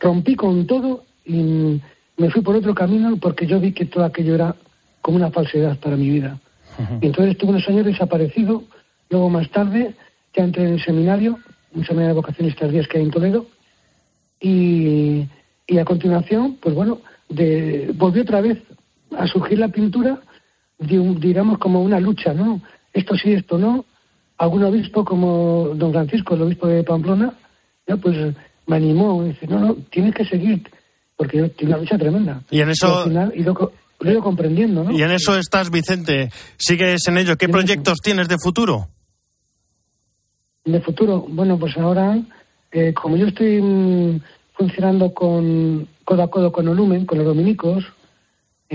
Rompí 0.00 0.34
con 0.36 0.66
todo 0.66 1.04
y 1.24 1.80
me 2.16 2.30
fui 2.30 2.42
por 2.42 2.54
otro 2.56 2.74
camino 2.74 3.16
porque 3.16 3.46
yo 3.46 3.58
vi 3.60 3.72
que 3.72 3.86
todo 3.86 4.04
aquello 4.04 4.34
era 4.34 4.54
como 5.00 5.16
una 5.16 5.30
falsedad 5.30 5.76
para 5.78 5.96
mi 5.96 6.10
vida. 6.10 6.38
Y 7.00 7.06
entonces 7.06 7.32
estuve 7.32 7.50
unos 7.50 7.68
años 7.68 7.86
desaparecido. 7.86 8.64
Luego, 9.10 9.30
más 9.30 9.48
tarde, 9.50 9.94
ya 10.34 10.44
entré 10.44 10.64
en 10.64 10.74
el 10.74 10.82
seminario, 10.82 11.38
un 11.74 11.84
seminario 11.84 12.08
de 12.14 12.20
vocaciones 12.20 12.56
tardías 12.56 12.88
que 12.88 12.98
hay 12.98 13.04
en 13.04 13.10
Toledo. 13.10 13.46
Y, 14.40 15.26
y 15.66 15.78
a 15.78 15.84
continuación, 15.84 16.56
pues 16.60 16.74
bueno, 16.74 16.98
de, 17.28 17.90
volvió 17.94 18.22
otra 18.22 18.40
vez 18.40 18.58
a 19.16 19.26
surgir 19.26 19.58
la 19.58 19.68
pintura, 19.68 20.18
digamos, 20.78 21.58
como 21.58 21.82
una 21.82 22.00
lucha, 22.00 22.32
¿no? 22.34 22.60
Esto 22.92 23.16
sí, 23.16 23.32
esto 23.32 23.58
no. 23.58 23.84
Algún 24.38 24.64
obispo, 24.64 25.04
como 25.04 25.70
don 25.74 25.92
Francisco, 25.92 26.34
el 26.34 26.42
obispo 26.42 26.66
de 26.66 26.82
Pamplona, 26.82 27.32
ya 27.86 27.96
pues 27.96 28.16
me 28.66 28.76
animó, 28.76 29.22
dice, 29.24 29.46
no, 29.46 29.58
no, 29.60 29.74
tienes 29.90 30.14
que 30.14 30.24
seguir, 30.24 30.62
porque 31.16 31.48
tiene 31.50 31.74
una 31.74 31.82
lucha 31.82 31.98
tremenda. 31.98 32.42
Y 32.50 32.60
en 32.60 32.70
eso- 32.70 32.98
al 32.98 33.04
final 33.08 33.32
co- 33.54 33.72
lo 34.00 34.10
he 34.10 34.12
ido 34.12 34.22
comprendiendo, 34.22 34.84
¿no? 34.84 34.90
Y 34.90 35.02
en 35.02 35.12
eso 35.12 35.36
estás, 35.38 35.70
Vicente. 35.70 36.30
¿Sigues 36.56 37.06
en 37.06 37.18
ello? 37.18 37.36
¿Qué 37.36 37.48
proyectos 37.48 37.98
tienes 38.02 38.28
de 38.28 38.36
futuro? 38.42 38.88
De 40.64 40.80
futuro, 40.80 41.24
bueno, 41.28 41.58
pues 41.58 41.76
ahora, 41.76 42.18
eh, 42.72 42.92
como 42.94 43.16
yo 43.16 43.26
estoy 43.26 43.60
mm, 43.60 44.20
funcionando 44.54 45.12
con 45.12 45.86
codo 46.04 46.22
a 46.22 46.30
codo 46.30 46.50
con 46.50 46.66
Olumen, 46.68 47.04
con 47.06 47.18
los 47.18 47.26
dominicos. 47.26 47.84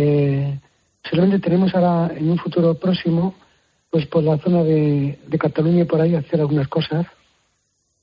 Eh, 0.01 0.57
solamente 1.03 1.39
tenemos 1.39 1.75
ahora, 1.75 2.13
en 2.15 2.29
un 2.29 2.38
futuro 2.38 2.73
próximo, 2.75 3.35
pues 3.89 4.05
por 4.05 4.23
la 4.23 4.38
zona 4.38 4.63
de, 4.63 5.19
Cataluña 5.38 5.81
y 5.81 5.85
por 5.85 5.99
ahí 5.99 6.15
hacer 6.15 6.39
algunas 6.39 6.69
cosas. 6.69 7.05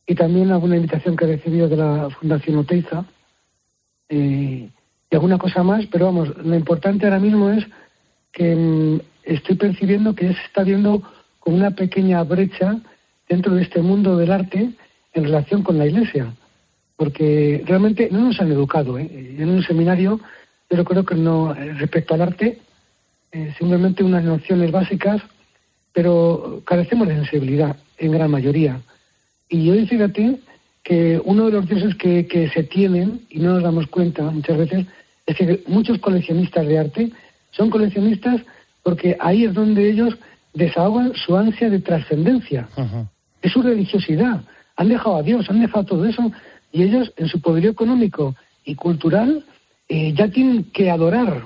Y 0.07 0.15
también 0.15 0.51
alguna 0.51 0.77
invitación 0.77 1.17
que 1.17 1.25
he 1.25 1.29
recibido 1.37 1.69
de 1.69 1.77
la 1.77 2.11
Fundación 2.11 2.59
Oteiza. 2.59 3.07
Eh, 4.11 4.69
y 5.11 5.15
alguna 5.15 5.39
cosa 5.39 5.63
más, 5.63 5.87
pero 5.87 6.07
vamos, 6.07 6.37
lo 6.37 6.55
importante 6.55 7.07
ahora 7.07 7.19
mismo 7.19 7.51
es 7.51 7.65
que 8.33 8.55
mm, 8.55 9.01
estoy 9.25 9.57
percibiendo 9.57 10.15
que 10.15 10.35
se 10.35 10.43
está 10.43 10.65
viendo 10.65 11.03
como 11.41 11.57
una 11.57 11.71
pequeña 11.71 12.23
brecha 12.25 12.77
dentro 13.29 13.55
de 13.55 13.63
este 13.63 13.81
mundo 13.81 14.17
del 14.19 14.33
arte 14.33 14.71
en 15.15 15.25
relación 15.25 15.63
con 15.63 15.79
la 15.79 15.87
Iglesia, 15.87 16.35
porque 16.97 17.63
realmente 17.67 18.09
no 18.11 18.21
nos 18.21 18.41
han 18.41 18.53
educado. 18.53 18.99
¿eh? 18.99 19.09
En 19.39 19.49
un 19.49 19.63
seminario, 19.63 20.21
pero 20.69 20.85
creo 20.85 21.05
que 21.05 21.15
no, 21.15 21.55
eh, 21.55 21.75
respecto 21.75 22.15
al 22.15 22.23
arte, 22.23 22.59
eh, 23.33 23.55
simplemente 23.59 24.03
unas 24.03 24.25
nociones 24.25 24.71
básicas, 24.71 25.23
pero 25.93 26.63
carecemos 26.65 27.09
de 27.09 27.15
sensibilidad 27.15 27.77
en 27.99 28.13
gran 28.13 28.31
mayoría. 28.31 28.81
Y 29.49 29.71
hoy 29.71 29.87
fíjate 29.87 30.39
que 30.83 31.21
uno 31.25 31.47
de 31.47 31.53
los 31.53 31.69
dioses 31.69 31.95
que, 31.97 32.27
que 32.27 32.49
se 32.51 32.63
tienen, 32.63 33.23
y 33.31 33.41
no 33.41 33.55
nos 33.55 33.63
damos 33.63 33.87
cuenta 33.87 34.23
muchas 34.23 34.59
veces, 34.59 34.87
es 35.27 35.37
que 35.37 35.63
muchos 35.67 35.99
coleccionistas 35.99 36.67
de 36.67 36.79
arte 36.79 37.13
son 37.51 37.71
coleccionistas 37.71 38.43
porque 38.83 39.17
ahí 39.19 39.45
es 39.45 39.55
donde 39.55 39.91
ellos 39.91 40.17
desahogan 40.55 41.13
su 41.15 41.37
ansia 41.37 41.69
de 41.69 41.81
trascendencia. 41.81 42.69
Es 43.43 43.53
su 43.53 43.63
religiosidad. 43.63 44.43
Han 44.77 44.89
dejado 44.89 45.17
a 45.17 45.23
Dios, 45.23 45.51
han 45.51 45.61
dejado 45.61 45.85
todo 45.85 46.05
eso, 46.07 46.31
y 46.73 46.83
ellos 46.83 47.13
en 47.17 47.29
su 47.29 47.41
poderío 47.41 47.71
económico 47.71 48.37
y 48.65 48.75
cultural 48.75 49.45
eh, 49.89 50.13
ya 50.13 50.29
tienen 50.29 50.65
que 50.73 50.91
adorar. 50.91 51.45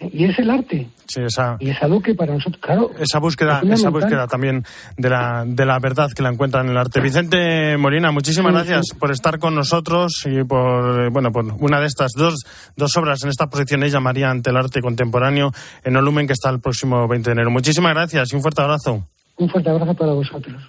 Y 0.00 0.24
es 0.24 0.38
el 0.38 0.50
arte. 0.50 0.88
Sí, 1.06 1.20
esa, 1.20 1.56
y 1.60 1.70
es 1.70 1.82
algo 1.82 2.00
que 2.00 2.14
para 2.14 2.34
nosotros, 2.34 2.60
claro. 2.60 2.90
Esa 2.98 3.18
búsqueda, 3.18 3.62
esa 3.70 3.90
búsqueda 3.90 4.26
también 4.26 4.64
de 4.96 5.10
la, 5.10 5.44
de 5.46 5.64
la 5.64 5.78
verdad 5.78 6.10
que 6.14 6.22
la 6.22 6.30
encuentran 6.30 6.66
en 6.66 6.72
el 6.72 6.78
arte. 6.78 7.00
Vicente 7.00 7.76
Molina, 7.76 8.10
muchísimas 8.10 8.52
gracias 8.52 8.86
por 8.98 9.10
estar 9.10 9.38
con 9.38 9.54
nosotros 9.54 10.24
y 10.26 10.42
por, 10.44 11.10
bueno, 11.10 11.30
por 11.30 11.44
una 11.60 11.80
de 11.80 11.86
estas 11.86 12.12
dos, 12.16 12.34
dos 12.76 12.96
obras 12.96 13.22
en 13.22 13.30
esta 13.30 13.46
posición. 13.46 13.82
Ella 13.82 13.94
llamaría 13.94 14.30
ante 14.30 14.50
el 14.50 14.56
arte 14.56 14.80
contemporáneo 14.80 15.52
en 15.84 15.96
Olumen, 15.96 16.26
que 16.26 16.32
está 16.32 16.50
el 16.50 16.60
próximo 16.60 17.06
20 17.06 17.30
de 17.30 17.32
enero. 17.32 17.50
Muchísimas 17.50 17.94
gracias 17.94 18.32
y 18.32 18.36
un 18.36 18.42
fuerte 18.42 18.62
abrazo. 18.62 19.06
Un 19.36 19.48
fuerte 19.50 19.70
abrazo 19.70 19.94
para 19.94 20.12
vosotros. 20.12 20.62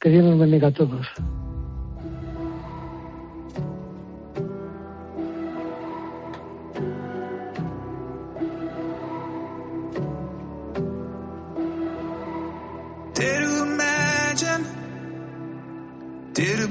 Que 0.00 0.10
Dios 0.10 0.24
nos 0.24 0.38
bendiga 0.38 0.68
a 0.68 0.72
todos. 0.72 1.06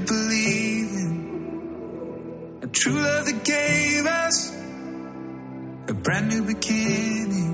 Believe 0.06 0.92
in 1.02 2.60
a 2.62 2.66
true 2.68 2.94
love 2.94 3.26
that 3.26 3.44
gave 3.44 4.06
us 4.06 4.52
a 5.88 5.92
brand 5.92 6.28
new 6.28 6.42
beginning. 6.42 7.52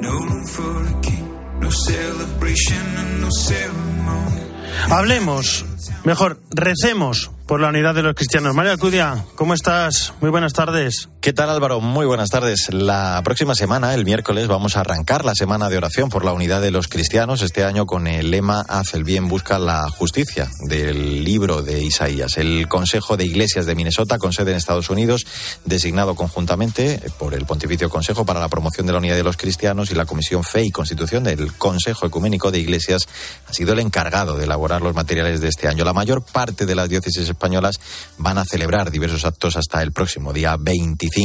No 0.00 0.12
room 0.12 0.46
for 0.46 0.84
a 0.84 1.00
king, 1.00 1.26
no 1.60 1.70
celebration 1.70 2.84
and 2.96 3.20
no 3.22 3.30
ceremony. 3.30 4.42
Hablemos, 4.90 5.64
mejor, 6.04 6.40
recemos 6.50 7.30
por 7.46 7.60
la 7.60 7.68
unidad 7.68 7.94
de 7.94 8.02
los 8.02 8.14
cristianos. 8.14 8.54
María 8.54 8.72
Alcudia, 8.72 9.24
¿cómo 9.34 9.54
estás? 9.54 10.12
Muy 10.20 10.30
buenas 10.30 10.52
tardes. 10.52 11.08
¿Qué 11.28 11.34
tal 11.34 11.50
Álvaro? 11.50 11.82
Muy 11.82 12.06
buenas 12.06 12.30
tardes. 12.30 12.68
La 12.70 13.20
próxima 13.22 13.54
semana, 13.54 13.92
el 13.92 14.06
miércoles, 14.06 14.48
vamos 14.48 14.76
a 14.76 14.80
arrancar 14.80 15.26
la 15.26 15.34
semana 15.34 15.68
de 15.68 15.76
oración 15.76 16.08
por 16.08 16.24
la 16.24 16.32
unidad 16.32 16.62
de 16.62 16.70
los 16.70 16.88
cristianos, 16.88 17.42
este 17.42 17.64
año 17.64 17.84
con 17.84 18.06
el 18.06 18.30
lema 18.30 18.64
Haz 18.66 18.94
el 18.94 19.04
bien, 19.04 19.28
busca 19.28 19.58
la 19.58 19.90
justicia, 19.90 20.48
del 20.60 21.24
libro 21.24 21.60
de 21.60 21.82
Isaías. 21.82 22.38
El 22.38 22.66
Consejo 22.66 23.18
de 23.18 23.26
Iglesias 23.26 23.66
de 23.66 23.74
Minnesota, 23.74 24.16
con 24.16 24.32
sede 24.32 24.52
en 24.52 24.56
Estados 24.56 24.88
Unidos, 24.88 25.26
designado 25.66 26.14
conjuntamente 26.14 26.98
por 27.18 27.34
el 27.34 27.44
Pontificio 27.44 27.90
Consejo 27.90 28.24
para 28.24 28.40
la 28.40 28.48
Promoción 28.48 28.86
de 28.86 28.94
la 28.94 28.98
Unidad 28.98 29.16
de 29.16 29.22
los 29.22 29.36
Cristianos 29.36 29.90
y 29.90 29.94
la 29.94 30.06
Comisión 30.06 30.44
Fe 30.44 30.64
y 30.64 30.70
Constitución 30.70 31.24
del 31.24 31.52
Consejo 31.52 32.06
Ecuménico 32.06 32.50
de 32.50 32.60
Iglesias, 32.60 33.06
ha 33.46 33.52
sido 33.52 33.74
el 33.74 33.80
encargado 33.80 34.38
de 34.38 34.44
elaborar 34.44 34.80
los 34.80 34.94
materiales 34.94 35.42
de 35.42 35.48
este 35.48 35.68
año. 35.68 35.84
La 35.84 35.92
mayor 35.92 36.22
parte 36.22 36.64
de 36.64 36.74
las 36.74 36.88
diócesis 36.88 37.28
españolas 37.28 37.78
van 38.16 38.38
a 38.38 38.46
celebrar 38.46 38.90
diversos 38.90 39.26
actos 39.26 39.58
hasta 39.58 39.82
el 39.82 39.92
próximo 39.92 40.32
día 40.32 40.56
25 40.58 41.17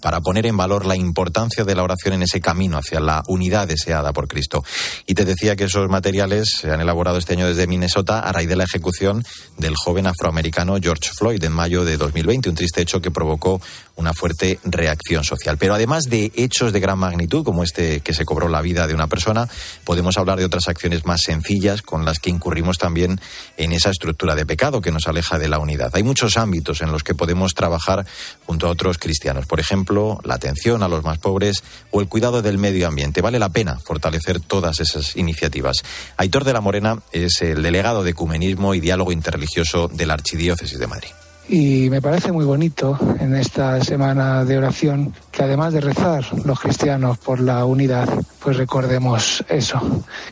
para 0.00 0.20
poner 0.20 0.46
en 0.46 0.56
valor 0.56 0.86
la 0.86 0.96
importancia 0.96 1.64
de 1.64 1.74
la 1.74 1.82
oración 1.82 2.14
en 2.14 2.22
ese 2.22 2.40
camino 2.40 2.78
hacia 2.78 3.00
la 3.00 3.22
unidad 3.28 3.68
deseada 3.68 4.12
por 4.12 4.28
Cristo. 4.28 4.62
Y 5.06 5.14
te 5.14 5.24
decía 5.24 5.56
que 5.56 5.64
esos 5.64 5.88
materiales 5.88 6.48
se 6.60 6.70
han 6.70 6.80
elaborado 6.80 7.18
este 7.18 7.34
año 7.34 7.46
desde 7.46 7.66
Minnesota 7.66 8.20
a 8.20 8.32
raíz 8.32 8.48
de 8.48 8.56
la 8.56 8.64
ejecución 8.64 9.24
del 9.58 9.74
joven 9.76 10.06
afroamericano 10.06 10.76
George 10.80 11.10
Floyd 11.16 11.42
en 11.44 11.52
mayo 11.52 11.84
de 11.84 11.96
2020, 11.96 12.50
un 12.50 12.54
triste 12.56 12.82
hecho 12.82 13.00
que 13.00 13.10
provocó 13.10 13.60
una 13.96 14.12
fuerte 14.14 14.58
reacción 14.64 15.24
social. 15.24 15.58
Pero 15.58 15.74
además 15.74 16.04
de 16.04 16.32
hechos 16.34 16.72
de 16.72 16.80
gran 16.80 16.98
magnitud, 16.98 17.44
como 17.44 17.62
este 17.62 18.00
que 18.00 18.14
se 18.14 18.24
cobró 18.24 18.48
la 18.48 18.62
vida 18.62 18.86
de 18.86 18.94
una 18.94 19.06
persona, 19.06 19.48
podemos 19.84 20.18
hablar 20.18 20.38
de 20.38 20.44
otras 20.44 20.68
acciones 20.68 21.04
más 21.04 21.22
sencillas 21.22 21.82
con 21.82 22.04
las 22.04 22.18
que 22.18 22.30
incurrimos 22.30 22.78
también 22.78 23.20
en 23.56 23.72
esa 23.72 23.90
estructura 23.90 24.34
de 24.34 24.46
pecado 24.46 24.80
que 24.80 24.92
nos 24.92 25.06
aleja 25.06 25.38
de 25.38 25.48
la 25.48 25.58
unidad. 25.58 25.90
Hay 25.94 26.02
muchos 26.02 26.36
ámbitos 26.36 26.82
en 26.82 26.92
los 26.92 27.02
que 27.02 27.14
podemos 27.14 27.54
trabajar 27.54 28.06
junto 28.46 28.66
a 28.66 28.70
otros 28.70 28.98
cristianos. 28.98 29.46
Por 29.46 29.60
ejemplo, 29.60 30.20
la 30.24 30.34
atención 30.34 30.82
a 30.82 30.88
los 30.88 31.04
más 31.04 31.18
pobres 31.18 31.62
o 31.90 32.00
el 32.00 32.08
cuidado 32.08 32.42
del 32.42 32.58
medio 32.58 32.88
ambiente. 32.88 33.20
Vale 33.20 33.38
la 33.38 33.50
pena 33.50 33.78
fortalecer 33.78 34.40
todas 34.40 34.80
esas 34.80 35.16
iniciativas. 35.16 35.82
Aitor 36.16 36.44
de 36.44 36.52
la 36.52 36.60
Morena 36.60 36.98
es 37.12 37.42
el 37.42 37.62
delegado 37.62 38.04
de 38.04 38.10
Ecumenismo 38.10 38.74
y 38.74 38.80
Diálogo 38.80 39.12
Interreligioso 39.12 39.88
de 39.88 40.06
la 40.06 40.14
Archidiócesis 40.14 40.78
de 40.78 40.86
Madrid. 40.86 41.10
Y 41.52 41.90
me 41.90 42.00
parece 42.00 42.32
muy 42.32 42.46
bonito 42.46 42.98
en 43.20 43.36
esta 43.36 43.78
semana 43.84 44.42
de 44.42 44.56
oración 44.56 45.12
que 45.30 45.42
además 45.42 45.74
de 45.74 45.82
rezar 45.82 46.24
los 46.46 46.58
cristianos 46.58 47.18
por 47.18 47.40
la 47.40 47.66
unidad, 47.66 48.08
pues 48.42 48.56
recordemos 48.56 49.44
eso, 49.50 49.78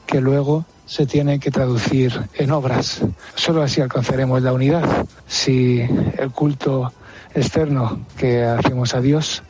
que 0.06 0.22
luego 0.22 0.64
se 0.87 1.04
tiene 1.04 1.38
que 1.38 1.50
traducir 1.50 2.18
en 2.33 2.50
obras. 2.52 3.02
Solo 3.35 3.61
así 3.61 3.83
alcanzaremos 3.83 4.40
la 4.40 4.54
unidad. 4.54 5.06
Si 5.26 5.80
el 6.16 6.30
culto 6.30 6.90
externo 7.35 8.07
que 8.16 8.43
hacemos 8.45 8.95
a 8.95 9.01
Dios, 9.01 9.43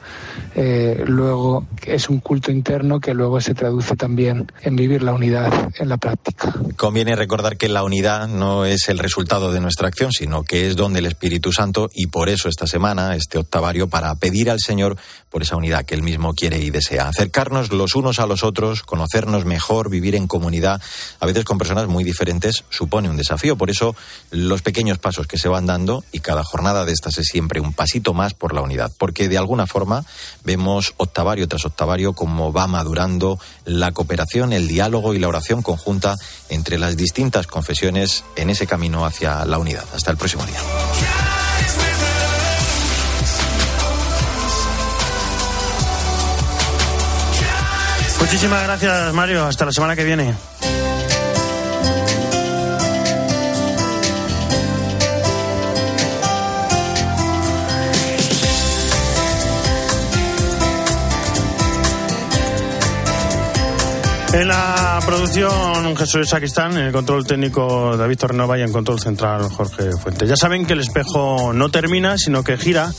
eh, 0.54 1.04
luego 1.06 1.66
es 1.86 2.08
un 2.08 2.20
culto 2.20 2.50
interno 2.50 3.00
que 3.00 3.14
luego 3.14 3.40
se 3.40 3.54
traduce 3.54 3.96
también 3.96 4.50
en 4.62 4.76
vivir 4.76 5.02
la 5.02 5.12
unidad 5.12 5.70
en 5.78 5.88
la 5.88 5.96
práctica. 5.96 6.54
Conviene 6.76 7.16
recordar 7.16 7.56
que 7.56 7.68
la 7.68 7.82
unidad 7.82 8.28
no 8.28 8.64
es 8.64 8.88
el 8.88 8.98
resultado 8.98 9.52
de 9.52 9.60
nuestra 9.60 9.88
acción, 9.88 10.12
sino 10.12 10.42
que 10.42 10.66
es 10.66 10.76
donde 10.76 10.98
el 10.98 11.06
Espíritu 11.06 11.52
Santo 11.52 11.88
y 11.94 12.08
por 12.08 12.28
eso 12.28 12.48
esta 12.48 12.66
semana, 12.66 13.14
este 13.14 13.38
octavario, 13.38 13.88
para 13.88 14.14
pedir 14.16 14.50
al 14.50 14.58
Señor 14.60 14.96
por 15.30 15.42
esa 15.42 15.56
unidad 15.56 15.84
que 15.84 15.94
Él 15.94 16.02
mismo 16.02 16.34
quiere 16.34 16.58
y 16.58 16.70
desea. 16.70 17.08
Acercarnos 17.08 17.72
los 17.72 17.94
unos 17.94 18.18
a 18.18 18.26
los 18.26 18.42
otros, 18.42 18.82
conocernos 18.82 19.44
mejor, 19.44 19.88
vivir 19.88 20.14
en 20.14 20.26
comunidad, 20.26 20.82
a 21.20 21.26
veces 21.26 21.44
con 21.44 21.58
personas 21.58 21.86
muy 21.86 22.04
diferentes, 22.04 22.64
supone 22.68 23.08
un 23.08 23.16
desafío. 23.16 23.56
Por 23.56 23.70
eso 23.70 23.94
los 24.30 24.62
pequeños 24.62 24.98
pasos 24.98 25.26
que 25.26 25.38
se 25.38 25.48
van 25.48 25.66
dando 25.66 26.04
y 26.12 26.20
cada 26.20 26.42
jornada 26.42 26.84
de 26.84 26.92
estas 26.92 27.18
es 27.18 27.26
siempre 27.26 27.60
un 27.60 27.69
pasito 27.72 28.14
más 28.14 28.34
por 28.34 28.54
la 28.54 28.62
unidad, 28.62 28.92
porque 28.98 29.28
de 29.28 29.38
alguna 29.38 29.66
forma 29.66 30.04
vemos 30.44 30.94
octavario 30.96 31.48
tras 31.48 31.64
octavario 31.64 32.12
cómo 32.12 32.52
va 32.52 32.66
madurando 32.66 33.38
la 33.64 33.92
cooperación, 33.92 34.52
el 34.52 34.68
diálogo 34.68 35.14
y 35.14 35.18
la 35.18 35.28
oración 35.28 35.62
conjunta 35.62 36.16
entre 36.48 36.78
las 36.78 36.96
distintas 36.96 37.46
confesiones 37.46 38.24
en 38.36 38.50
ese 38.50 38.66
camino 38.66 39.04
hacia 39.04 39.44
la 39.44 39.58
unidad. 39.58 39.84
Hasta 39.94 40.10
el 40.10 40.16
próximo 40.16 40.44
día. 40.46 40.60
Muchísimas 48.20 48.62
gracias, 48.62 49.14
Mario. 49.14 49.46
Hasta 49.46 49.64
la 49.64 49.72
semana 49.72 49.96
que 49.96 50.04
viene. 50.04 50.34
En 64.32 64.46
la 64.46 65.00
producción 65.04 65.96
Jesús 65.96 66.28
Sacristán, 66.28 66.72
en 66.72 66.84
el 66.86 66.92
control 66.92 67.26
técnico 67.26 67.96
David 67.96 68.16
Torrenova 68.16 68.56
y 68.58 68.62
en 68.62 68.72
control 68.72 69.00
central 69.00 69.48
Jorge 69.50 69.90
Fuente. 69.92 70.26
Ya 70.26 70.36
saben 70.36 70.66
que 70.66 70.74
el 70.74 70.80
espejo 70.80 71.52
no 71.52 71.68
termina, 71.68 72.16
sino 72.16 72.44
que 72.44 72.56
gira 72.56 72.92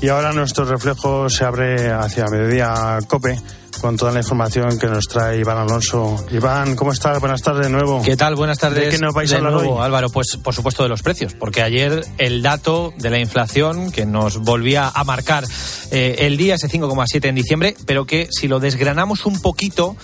y 0.00 0.08
ahora 0.08 0.32
nuestro 0.32 0.64
reflejo 0.64 1.28
se 1.28 1.44
abre 1.44 1.90
hacia 1.90 2.24
mediodía 2.26 2.98
cope 3.06 3.38
con 3.80 3.96
toda 3.96 4.12
la 4.12 4.20
información 4.20 4.78
que 4.78 4.86
nos 4.86 5.06
trae 5.06 5.38
Iván 5.38 5.58
Alonso. 5.58 6.24
Iván, 6.30 6.76
¿cómo 6.76 6.92
estás? 6.92 7.20
Buenas 7.20 7.42
tardes 7.42 7.66
de 7.66 7.72
nuevo. 7.72 8.02
¿Qué 8.02 8.16
tal? 8.16 8.34
Buenas 8.34 8.58
tardes. 8.58 8.84
¿De 8.84 8.90
qué 8.90 8.98
nos 8.98 9.14
vais 9.14 9.32
a 9.32 9.36
hablar 9.36 9.52
nuevo, 9.52 9.76
hoy? 9.76 9.84
Álvaro? 9.84 10.08
Pues 10.10 10.38
por 10.42 10.54
supuesto 10.54 10.82
de 10.82 10.88
los 10.88 11.02
precios, 11.02 11.34
porque 11.34 11.62
ayer 11.62 12.04
el 12.16 12.42
dato 12.42 12.94
de 12.96 13.10
la 13.10 13.18
inflación 13.18 13.92
que 13.92 14.06
nos 14.06 14.38
volvía 14.38 14.88
a 14.88 15.04
marcar 15.04 15.44
eh, 15.90 16.16
el 16.20 16.38
día, 16.38 16.54
ese 16.54 16.68
5,7 16.68 17.28
en 17.28 17.34
diciembre, 17.34 17.76
pero 17.86 18.06
que 18.06 18.28
si 18.30 18.48
lo 18.48 18.60
desgranamos 18.60 19.26
un 19.26 19.40
poquito 19.40 19.96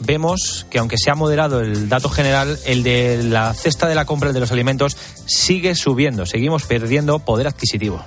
vemos 0.00 0.66
que 0.70 0.78
aunque 0.78 0.96
se 0.98 1.10
ha 1.10 1.14
moderado 1.14 1.60
el 1.60 1.88
dato 1.88 2.08
general, 2.08 2.58
el 2.64 2.82
de 2.82 3.22
la 3.22 3.54
cesta 3.54 3.86
de 3.88 3.94
la 3.94 4.04
compra 4.04 4.28
el 4.28 4.34
de 4.34 4.40
los 4.40 4.52
alimentos 4.52 4.96
sigue 5.26 5.74
subiendo, 5.74 6.26
seguimos 6.26 6.64
perdiendo 6.64 7.18
poder 7.18 7.46
adquisitivo. 7.46 8.04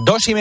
Dos 0.00 0.28
y 0.28 0.34
media 0.34 0.36